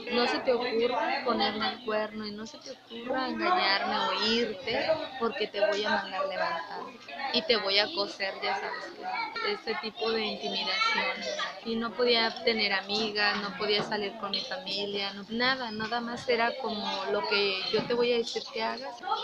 no 0.09 0.27
se 0.27 0.39
te 0.39 0.53
ocurra 0.53 1.17
ponerme 1.23 1.67
el 1.67 1.79
cuerno 1.81 2.25
y 2.25 2.31
no 2.31 2.45
se 2.47 2.59
te 2.59 2.71
ocurra 2.71 3.29
engañarme 3.29 3.99
o 3.99 4.13
irte 4.13 4.99
porque 5.17 5.47
te 5.47 5.61
voy 5.61 5.83
a 5.83 5.89
mandar 5.91 6.25
levantar 6.25 6.87
y 7.31 7.43
te 7.43 7.57
voy 7.57 7.77
a 7.79 7.89
coser, 7.89 8.39
ya 8.41 8.55
sabes 8.55 8.91
que 8.95 9.11
este 9.43 9.75
tipo 9.75 10.11
de 10.11 10.25
intimidación. 10.25 11.29
Y 11.63 11.75
no 11.75 11.93
podía 11.93 12.35
tener 12.43 12.73
amigas, 12.73 13.37
no 13.37 13.55
podía 13.55 13.83
salir 13.83 14.15
con 14.17 14.31
mi 14.33 14.43
familia, 14.43 15.13
nada, 15.29 15.71
nada 15.71 16.01
más 16.01 16.27
era 16.29 16.53
como 16.53 17.05
lo 17.05 17.25
que 17.27 17.65
yo 17.71 17.85
te 17.85 17.93
voy 17.93 18.13
a 18.13 18.17
decir 18.17 18.43
que. 18.51 18.63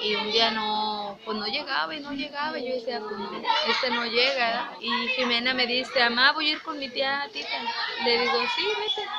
Y 0.02 0.16
un 0.16 0.32
día 0.32 0.52
no, 0.52 1.18
pues 1.26 1.38
no 1.38 1.46
llegaba 1.48 1.96
y 1.96 2.00
no 2.00 2.12
llegaba. 2.12 2.58
Yo 2.58 2.74
decía, 2.74 3.00
pues 3.00 3.18
no, 3.18 3.30
este 3.68 3.90
no 3.92 4.06
llega. 4.06 4.72
Y 4.80 4.90
Jimena 5.16 5.54
me 5.54 5.68
dice, 5.68 6.00
mamá, 6.10 6.34
voy 6.34 6.50
a 6.50 6.52
ir 6.54 6.62
con 6.62 6.78
mi 6.80 6.90
tía 6.90 7.28
Tita. 7.32 7.62
Le 8.04 8.20
digo, 8.20 8.34
sí, 8.56 8.66
vete. 8.80 9.10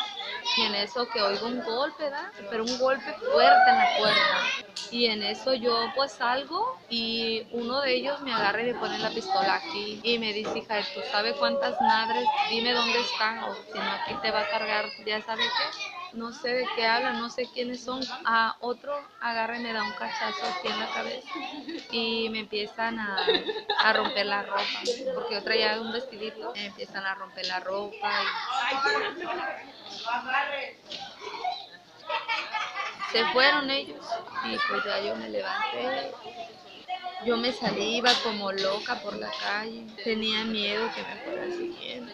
Y 0.56 0.62
en 0.62 0.74
eso 0.76 1.06
que 1.08 1.20
oigo 1.20 1.46
un 1.46 1.62
golpe, 1.62 2.04
¿verdad? 2.04 2.30
Pero 2.50 2.64
un 2.64 2.78
golpe 2.78 3.12
fuerte 3.12 3.70
en 3.70 3.78
la 3.78 3.96
puerta. 3.98 4.66
Y 4.90 5.06
en 5.06 5.22
eso 5.22 5.52
yo 5.54 5.92
pues 5.94 6.12
salgo 6.12 6.78
y 6.88 7.46
uno 7.50 7.80
de 7.80 7.94
ellos 7.94 8.20
me 8.20 8.32
agarra 8.32 8.62
y 8.62 8.72
me 8.72 8.74
pone 8.78 8.98
la 8.98 9.10
pistola 9.10 9.56
aquí 9.56 10.00
y 10.02 10.18
me 10.18 10.32
dice, 10.32 10.58
hija, 10.58 10.80
¿tú 10.94 11.00
sabes 11.10 11.34
cuántas 11.34 11.78
madres? 11.80 12.24
Dime 12.48 12.72
dónde 12.72 13.00
están 13.00 13.42
o 13.44 13.54
si 13.54 13.78
no 13.78 13.92
aquí 13.92 14.14
te 14.22 14.30
va 14.30 14.40
a 14.42 14.48
cargar, 14.48 14.86
ya 15.04 15.20
sabes 15.22 15.46
qué. 15.46 15.96
No 16.16 16.32
sé 16.32 16.48
de 16.48 16.66
qué 16.74 16.86
hablan, 16.86 17.18
no 17.20 17.28
sé 17.28 17.46
quiénes 17.52 17.84
son. 17.84 18.02
A 18.24 18.56
otro 18.60 18.92
agarra 19.20 19.58
y 19.58 19.62
me 19.62 19.72
da 19.72 19.82
un 19.84 19.92
cachazo 19.92 20.46
aquí 20.46 20.68
en 20.68 20.80
la 20.80 20.88
cabeza 20.88 21.28
y 21.90 22.28
me 22.30 22.40
empiezan 22.40 22.98
a, 22.98 23.18
a 23.80 23.92
romper 23.92 24.24
la 24.26 24.42
ropa, 24.42 24.64
porque 25.14 25.34
yo 25.34 25.42
traía 25.44 25.80
un 25.80 25.92
vestidito, 25.92 26.52
me 26.54 26.66
empiezan 26.66 27.04
a 27.04 27.14
romper 27.14 27.46
la 27.46 27.60
ropa 27.60 28.10
y 28.72 28.76
se 33.12 33.24
fueron 33.32 33.70
ellos 33.70 34.04
y 34.44 34.56
pues 34.68 34.84
ya 34.84 35.00
yo 35.00 35.16
me 35.16 35.28
levanté. 35.28 36.12
Yo 37.24 37.36
me 37.36 37.52
salí, 37.52 37.96
iba 37.96 38.12
como 38.22 38.52
loca 38.52 39.00
por 39.02 39.16
la 39.16 39.30
calle, 39.42 39.86
tenía 40.04 40.44
miedo 40.44 40.88
que 40.94 41.02
me 41.02 41.16
fueran 41.24 41.52
siguiendo. 41.52 42.12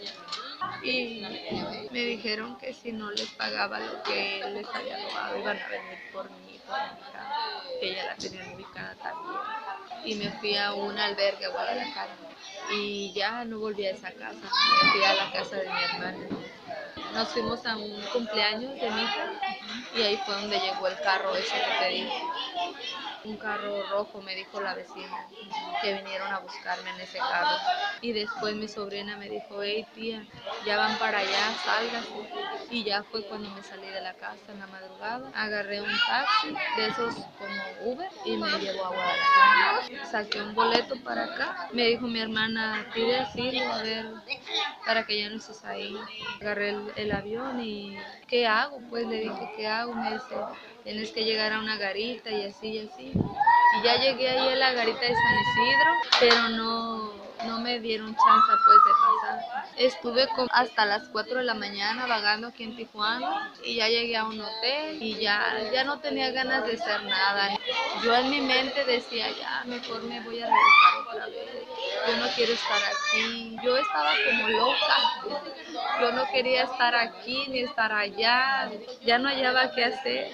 Y 0.82 1.88
me 1.90 2.00
dijeron 2.00 2.56
que 2.58 2.72
si 2.74 2.92
no 2.92 3.10
les 3.10 3.28
pagaba 3.30 3.78
lo 3.80 4.02
que 4.02 4.40
él 4.40 4.54
les 4.54 4.66
había 4.68 4.96
robado, 5.08 5.38
iban 5.38 5.58
a 5.58 5.68
venir 5.68 5.98
por 6.12 6.30
mí, 6.30 6.60
por 6.66 6.76
mi 6.76 6.94
hija, 7.10 7.32
que 7.80 7.90
ella 7.90 8.06
la 8.06 8.16
tenían 8.16 8.54
ubicada 8.54 8.94
también. 8.96 9.40
Y 10.04 10.14
me 10.16 10.30
fui 10.38 10.56
a 10.56 10.74
un 10.74 10.98
albergue 10.98 11.46
a 11.46 11.50
Guadalajara. 11.50 12.16
Y 12.74 13.12
ya 13.12 13.44
no 13.44 13.58
volví 13.58 13.86
a 13.86 13.90
esa 13.90 14.10
casa, 14.12 14.34
me 14.34 14.90
fui 14.92 15.04
a 15.04 15.14
la 15.14 15.32
casa 15.32 15.56
de 15.56 15.68
mi 15.68 15.82
hermana 15.82 16.42
nos 17.14 17.28
fuimos 17.28 17.64
a 17.66 17.76
un 17.76 18.00
cumpleaños 18.12 18.74
de 18.80 18.90
mi 18.90 19.02
hija 19.02 19.32
y 19.94 20.02
ahí 20.02 20.16
fue 20.24 20.34
donde 20.34 20.58
llegó 20.58 20.88
el 20.88 20.98
carro 21.00 21.34
ese 21.36 21.54
que 21.54 21.78
te 21.78 21.88
dije. 21.90 22.22
Un 23.24 23.36
carro 23.36 23.82
rojo, 23.90 24.20
me 24.20 24.34
dijo 24.34 24.60
la 24.60 24.74
vecina, 24.74 25.28
que 25.80 25.94
vinieron 25.94 26.32
a 26.32 26.40
buscarme 26.40 26.90
en 26.90 27.00
ese 27.00 27.18
carro. 27.18 27.56
Y 28.00 28.12
después 28.12 28.56
mi 28.56 28.66
sobrina 28.66 29.16
me 29.16 29.28
dijo, 29.28 29.62
hey 29.62 29.86
tía, 29.94 30.24
ya 30.66 30.76
van 30.76 30.98
para 30.98 31.18
allá, 31.18 31.54
salgas. 31.64 32.04
Y 32.68 32.82
ya 32.82 33.04
fue 33.04 33.22
cuando 33.24 33.48
me 33.50 33.62
salí 33.62 33.86
de 33.86 34.00
la 34.00 34.14
casa 34.14 34.50
en 34.50 34.58
la 34.58 34.66
madrugada. 34.66 35.30
Agarré 35.34 35.80
un 35.82 35.90
taxi 36.08 36.54
de 36.76 36.86
esos 36.86 37.14
como 37.38 37.92
Uber 37.92 38.10
y 38.24 38.36
me 38.36 38.48
llevó 38.58 38.86
a 38.86 38.88
Guadalajara. 38.88 40.06
Saqué 40.10 40.40
un 40.42 40.54
boleto 40.54 40.96
para 41.04 41.24
acá. 41.24 41.68
Me 41.72 41.86
dijo 41.86 42.06
mi 42.08 42.18
hermana, 42.18 42.86
pide 42.92 43.20
asilo, 43.20 43.72
a 43.72 43.82
ver, 43.82 44.06
para 44.84 45.04
que 45.06 45.20
ya 45.20 45.28
no 45.30 45.36
estés 45.36 45.64
ahí. 45.64 45.96
Agarré 46.40 46.70
el, 46.70 46.92
el 46.96 47.12
avión 47.12 47.60
y 47.60 47.96
¿qué 48.26 48.48
hago? 48.48 48.80
Pues 48.90 49.06
le 49.06 49.20
dije, 49.20 49.52
¿qué 49.56 49.68
hago? 49.68 49.94
Me 49.94 50.14
dice, 50.14 50.34
tienes 50.84 51.10
que 51.10 51.24
llegar 51.24 51.52
a 51.52 51.58
una 51.58 51.76
garita 51.76 52.30
y 52.30 52.44
así 52.44 52.68
y 52.68 52.78
así. 52.80 53.12
Y 53.14 53.84
ya 53.84 53.96
llegué 53.96 54.28
ahí 54.28 54.48
a 54.52 54.56
la 54.56 54.72
garita 54.72 55.00
de 55.00 55.14
San 55.14 55.34
Isidro, 55.40 55.92
pero 56.20 56.48
no, 56.50 57.12
no 57.46 57.60
me 57.60 57.80
dieron 57.80 58.08
chance 58.08 58.52
pues 58.64 58.78
de 58.84 58.92
pasar. 59.00 59.66
Estuve 59.76 60.28
con, 60.28 60.48
hasta 60.52 60.86
las 60.86 61.08
4 61.08 61.38
de 61.38 61.44
la 61.44 61.54
mañana 61.54 62.06
vagando 62.06 62.48
aquí 62.48 62.64
en 62.64 62.76
Tijuana 62.76 63.52
y 63.64 63.76
ya 63.76 63.88
llegué 63.88 64.16
a 64.16 64.24
un 64.24 64.40
hotel 64.40 65.02
y 65.02 65.16
ya, 65.18 65.70
ya 65.72 65.84
no 65.84 65.98
tenía 66.00 66.30
ganas 66.30 66.66
de 66.66 66.74
hacer 66.74 67.04
nada. 67.04 67.50
Yo 68.02 68.14
en 68.14 68.30
mi 68.30 68.40
mente 68.40 68.84
decía, 68.84 69.26
ya, 69.30 69.62
mejor 69.64 70.02
me 70.02 70.20
voy 70.20 70.40
a 70.40 70.46
regresar 70.46 71.08
otra 71.08 71.26
vez. 71.26 71.61
Yo 72.08 72.16
no 72.16 72.28
quiero 72.34 72.52
estar 72.52 72.78
aquí. 72.82 73.56
Yo 73.62 73.76
estaba 73.76 74.12
como 74.28 74.48
loca. 74.48 75.42
Yo 76.00 76.12
no 76.12 76.26
quería 76.30 76.64
estar 76.64 76.94
aquí 76.94 77.46
ni 77.48 77.60
estar 77.60 77.92
allá. 77.92 78.70
Ya 79.04 79.18
no 79.18 79.28
hallaba 79.28 79.72
qué 79.72 79.84
hacer. 79.84 80.32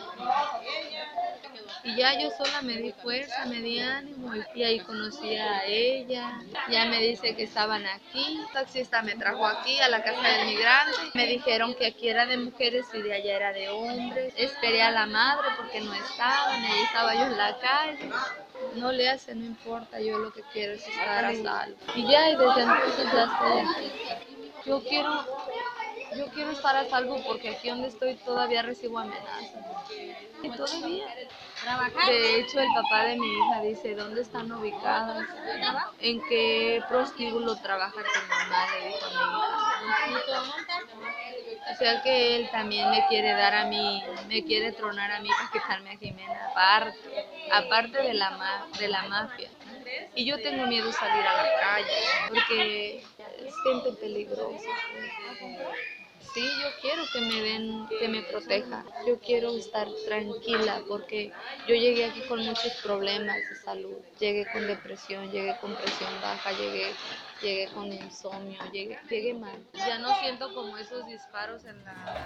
Y 1.85 1.95
ya 1.97 2.21
yo 2.21 2.31
sola 2.37 2.61
me 2.63 2.75
di 2.75 2.93
fuerza, 2.93 3.47
me 3.47 3.61
di 3.61 3.81
ánimo 3.81 4.33
y 4.55 4.63
ahí 4.63 4.81
conocí 4.81 5.37
a 5.37 5.65
ella. 5.65 6.41
Ya 6.69 6.87
me 6.87 6.99
dice 7.01 7.35
que 7.35 7.45
estaban 7.45 7.87
aquí. 7.87 8.41
El 8.41 8.53
taxista 8.53 9.01
me 9.03 9.15
trajo 9.15 9.47
aquí 9.47 9.79
a 9.81 9.89
la 9.89 10.03
casa 10.03 10.21
del 10.21 10.49
migrante. 10.49 10.99
Me 11.15 11.27
dijeron 11.27 11.75
que 11.75 11.87
aquí 11.87 12.09
era 12.09 12.27
de 12.27 12.37
mujeres 12.37 12.87
y 12.93 13.03
de 13.03 13.15
allá 13.15 13.37
era 13.37 13.53
de 13.53 13.69
hombres. 13.71 14.35
Esperé 14.37 14.83
a 14.83 14.91
la 14.91 15.07
madre 15.07 15.49
porque 15.57 15.81
no 15.81 15.95
estaban, 15.95 16.63
ahí 16.65 16.81
estaba 16.83 17.15
yo 17.15 17.23
en 17.23 17.39
la 17.39 17.59
calle. 17.59 18.11
No 18.75 18.93
le 18.93 19.09
hace, 19.09 19.35
no 19.35 19.45
importa, 19.45 20.01
yo 20.01 20.19
lo 20.19 20.33
que 20.33 20.43
quiero 20.53 20.75
es 20.75 20.87
estar 20.87 21.25
a 21.25 21.35
salvo. 21.35 21.77
Y 21.95 22.03
ya, 22.11 22.31
y 22.31 22.37
desde 22.37 22.63
entonces 22.63 23.13
ya 23.13 23.25
estoy 23.25 23.59
aquí. 23.61 23.93
Yo 24.67 24.83
quiero, 24.85 25.25
yo 26.17 26.27
quiero 26.33 26.51
estar 26.51 26.77
a 26.77 26.89
salvo 26.89 27.23
porque 27.27 27.51
aquí 27.51 27.69
donde 27.71 27.89
estoy 27.89 28.15
todavía 28.17 28.63
recibo 28.63 28.99
amenazas. 28.99 29.53
Y 30.43 30.51
todavía. 30.51 31.07
De 32.07 32.41
hecho, 32.41 32.61
el 32.61 32.69
papá 32.75 33.05
de 33.05 33.17
mi 33.17 33.27
hija 33.27 33.63
dice, 33.63 33.95
¿dónde 33.95 34.23
están 34.23 34.51
ubicadas? 34.53 35.27
¿En 36.01 36.21
qué 36.29 36.83
prostíbulo 36.89 37.57
trabaja 37.57 38.01
tu 38.01 38.29
mamá? 38.29 38.67
Le 38.79 38.89
dijo 38.89 39.05
a 39.07 40.07
mi 40.07 40.15
hija. 40.15 40.43
O 41.71 41.75
sea 41.75 42.03
que 42.03 42.37
él 42.37 42.49
también 42.51 42.91
me 42.91 43.07
quiere 43.09 43.35
dar 43.35 43.55
a 43.55 43.65
mí, 43.65 44.03
me 44.27 44.43
quiere 44.45 44.73
tronar 44.73 45.11
a 45.13 45.21
mí 45.21 45.29
para 45.29 45.51
quitarme 45.53 45.91
a 45.91 45.97
Jimena, 45.99 46.47
aparte, 46.51 46.99
aparte 47.51 48.03
de 48.03 48.15
la, 48.15 48.31
ma- 48.31 48.67
de 48.79 48.89
la 48.89 49.03
mafia. 49.05 49.51
Y 50.15 50.25
yo 50.25 50.41
tengo 50.41 50.67
miedo 50.67 50.91
salir 50.93 51.25
a 51.27 51.33
la 51.37 51.61
calle, 51.61 51.93
porque 52.29 53.05
es 53.47 53.55
gente 53.63 53.93
peligrosa. 53.93 54.71
Sí, 56.35 56.43
yo 56.61 56.69
quiero 56.83 57.03
que 57.13 57.21
me 57.21 57.41
den, 57.43 57.87
que 57.99 58.09
me 58.09 58.23
proteja. 58.23 58.85
Yo 59.07 59.19
quiero 59.21 59.57
estar 59.57 59.89
tranquila 60.05 60.83
porque 60.89 61.33
yo 61.67 61.75
llegué 61.75 62.05
aquí 62.07 62.21
con 62.23 62.45
muchos 62.45 62.73
problemas 62.83 63.37
de 63.49 63.57
salud. 63.57 63.97
Llegué 64.21 64.47
con 64.53 64.67
depresión, 64.67 65.31
llegué 65.31 65.57
con 65.61 65.75
presión 65.77 66.21
baja, 66.21 66.53
llegué, 66.53 66.95
llegué 67.43 67.69
con 67.73 67.93
insomnio, 67.93 68.59
llegué, 68.73 68.99
llegué 69.09 69.35
mal. 69.35 69.65
Ya 69.75 69.99
no 69.99 70.15
siento 70.17 70.53
como 70.55 70.77
esos 70.77 71.07
disparos 71.07 71.65
en 71.65 71.85
la 71.85 71.95
noche 71.95 72.19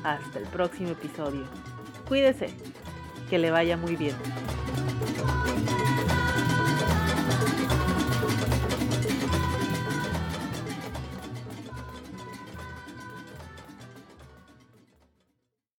Hasta 0.04 0.40
el 0.40 0.46
próximo 0.46 0.90
episodio. 0.90 1.44
Cuídese 2.08 2.50
que 3.30 3.38
le 3.38 3.52
vaya 3.52 3.78
muy 3.78 3.96
bien. 3.96 4.16